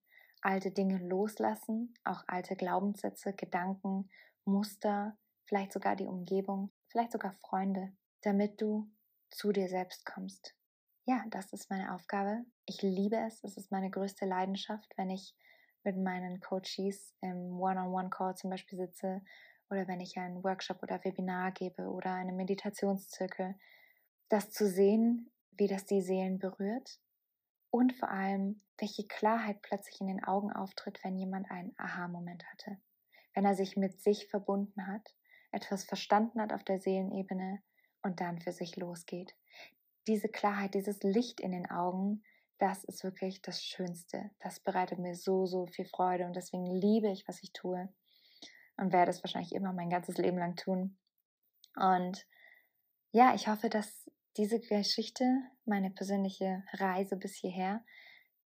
alte 0.43 0.73
Dinge 0.73 0.99
loslassen, 0.99 1.95
auch 2.05 2.25
alte 2.27 2.57
Glaubenssätze, 2.57 3.33
Gedanken, 3.33 4.11
Muster, 4.45 5.17
vielleicht 5.47 5.73
sogar 5.73 5.97
die 5.97 6.07
Umgebung, 6.07 6.73
vielleicht 6.89 7.13
sogar 7.13 7.33
Freunde, 7.33 7.93
damit 8.23 8.61
du 8.61 8.91
zu 9.31 9.53
dir 9.53 9.69
selbst 9.69 10.05
kommst. 10.05 10.55
Ja, 11.05 11.25
das 11.31 11.53
ist 11.53 11.71
meine 11.71 11.95
Aufgabe. 11.95 12.45
Ich 12.67 12.83
liebe 12.83 13.17
es. 13.17 13.43
Es 13.43 13.57
ist 13.57 13.73
meine 13.73 13.91
größte 13.91 14.27
Leidenschaft, 14.27 14.93
wenn 14.97 15.11
ich 15.11 15.35
mit 15.85 15.97
meinen 15.97 16.41
Coaches 16.41 17.15
im 17.21 17.61
One-on-One-Call 17.61 18.37
zum 18.37 18.51
Beispiel 18.51 18.79
sitze 18.79 19.23
oder 19.71 19.89
wenn 19.89 20.01
ich 20.01 20.19
einen 20.19 20.45
Workshop 20.45 20.83
oder 20.83 21.03
Webinar 21.05 21.53
gebe 21.53 21.89
oder 21.89 22.13
einen 22.13 22.37
Meditationszirkel, 22.37 23.55
das 24.29 24.51
zu 24.51 24.69
sehen, 24.69 25.31
wie 25.53 25.67
das 25.67 25.85
die 25.85 26.03
Seelen 26.03 26.39
berührt 26.39 27.01
und 27.71 27.95
vor 27.95 28.11
allem, 28.11 28.61
welche 28.79 29.07
Klarheit 29.07 29.63
plötzlich 29.63 30.01
in 30.01 30.09
den 30.09 30.25
Augen 30.25 30.53
auftritt, 30.53 31.03
wenn 31.05 31.17
jemand 31.17 31.51
einen 31.51 31.75
Aha-Moment 31.79 32.45
hatte, 32.53 32.79
wenn 33.35 33.45
er 33.45 33.55
sich 33.55 33.77
mit 33.77 34.01
sich 34.03 34.29
verbunden 34.29 34.87
hat, 34.87 35.15
etwas 35.53 35.85
verstanden 35.85 36.41
hat 36.41 36.53
auf 36.53 36.65
der 36.65 36.81
Seelenebene 36.81 37.63
und 38.03 38.21
dann 38.21 38.41
für 38.41 38.53
sich 38.53 38.77
losgeht. 38.77 39.35
Diese 40.07 40.29
Klarheit, 40.29 40.75
dieses 40.75 41.03
Licht 41.03 41.41
in 41.41 41.53
den 41.53 41.71
Augen, 41.71 42.25
das 42.63 42.85
ist 42.85 43.03
wirklich 43.03 43.43
das 43.43 43.61
Schönste. 43.61 44.31
Das 44.39 44.61
bereitet 44.61 45.01
mir 45.01 45.17
so, 45.17 45.47
so 45.47 45.67
viel 45.67 45.85
Freude 45.85 46.27
und 46.27 46.37
deswegen 46.37 46.65
liebe 46.65 47.11
ich, 47.11 47.27
was 47.27 47.43
ich 47.43 47.53
tue 47.53 47.93
und 48.77 48.93
werde 48.93 49.11
es 49.11 49.25
wahrscheinlich 49.25 49.53
immer 49.53 49.73
mein 49.73 49.91
ganzes 49.91 50.17
Leben 50.17 50.39
lang 50.39 50.55
tun. 50.55 50.97
Und 51.75 52.25
ja, 53.11 53.35
ich 53.35 53.49
hoffe, 53.49 53.69
dass 53.69 54.09
diese 54.37 54.61
Geschichte, 54.61 55.43
meine 55.65 55.91
persönliche 55.91 56.63
Reise 56.75 57.17
bis 57.17 57.35
hierher, 57.35 57.85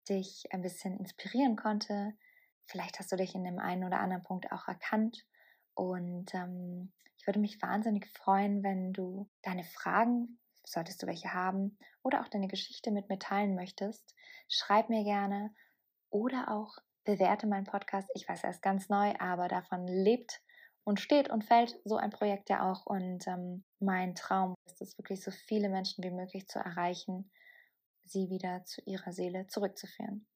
dich 0.09 0.44
ein 0.50 0.62
bisschen 0.62 0.98
inspirieren 0.98 1.57
konnte. 1.57 2.14
Vielleicht 2.64 2.98
hast 2.98 3.12
du 3.12 3.16
dich 3.16 3.35
in 3.35 3.44
dem 3.44 3.59
einen 3.59 3.85
oder 3.85 4.00
anderen 4.00 4.22
Punkt 4.22 4.50
auch 4.50 4.66
erkannt. 4.66 5.26
Und 5.74 6.33
ähm, 6.33 6.90
ich 7.18 7.26
würde 7.26 7.38
mich 7.38 7.61
wahnsinnig 7.61 8.07
freuen, 8.16 8.62
wenn 8.62 8.94
du 8.94 9.29
deine 9.42 9.64
Fragen, 9.64 10.38
solltest 10.66 11.02
du 11.02 11.07
welche 11.07 11.33
haben, 11.33 11.79
oder 12.02 12.20
auch 12.20 12.29
deine 12.29 12.48
Geschichte 12.48 12.90
mit 12.90 13.09
mir 13.09 13.18
teilen 13.18 13.55
möchtest. 13.55 14.14
Schreib 14.48 14.90
mir 14.90 15.05
gerne 15.05 15.55
oder 16.11 16.50
auch 16.50 16.76
bewerte 17.05 17.46
meinen 17.46 17.66
Podcast. 17.66 18.11
Ich 18.14 18.29
weiß, 18.29 18.44
er 18.44 18.50
ist 18.50 18.62
ganz 18.62 18.88
neu, 18.88 19.14
aber 19.18 19.48
davon 19.48 19.87
lebt 19.87 20.42
und 20.85 21.00
steht 21.00 21.31
und 21.31 21.44
fällt 21.44 21.81
so 21.85 21.96
ein 21.96 22.11
Projekt 22.11 22.48
ja 22.48 22.70
auch. 22.70 22.87
Und 22.87 23.26
ähm, 23.26 23.64
mein 23.81 24.14
Traum 24.14 24.55
ist 24.66 24.81
es 24.83 24.96
wirklich, 24.98 25.22
so 25.22 25.31
viele 25.31 25.68
Menschen 25.68 26.05
wie 26.05 26.11
möglich 26.11 26.46
zu 26.48 26.59
erreichen, 26.59 27.31
sie 28.05 28.29
wieder 28.31 28.64
zu 28.64 28.83
ihrer 28.87 29.12
Seele 29.12 29.46
zurückzuführen. 29.46 30.26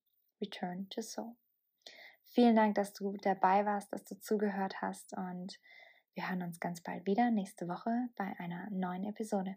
Return 0.40 0.88
to 0.90 1.02
Soul. 1.02 1.36
Vielen 2.24 2.56
Dank, 2.56 2.76
dass 2.76 2.92
du 2.92 3.16
dabei 3.18 3.66
warst, 3.66 3.92
dass 3.92 4.04
du 4.04 4.18
zugehört 4.18 4.80
hast 4.80 5.16
und 5.16 5.58
wir 6.14 6.28
hören 6.28 6.42
uns 6.42 6.60
ganz 6.60 6.82
bald 6.82 7.06
wieder 7.06 7.30
nächste 7.30 7.68
Woche 7.68 8.08
bei 8.16 8.34
einer 8.38 8.68
neuen 8.70 9.04
Episode. 9.04 9.56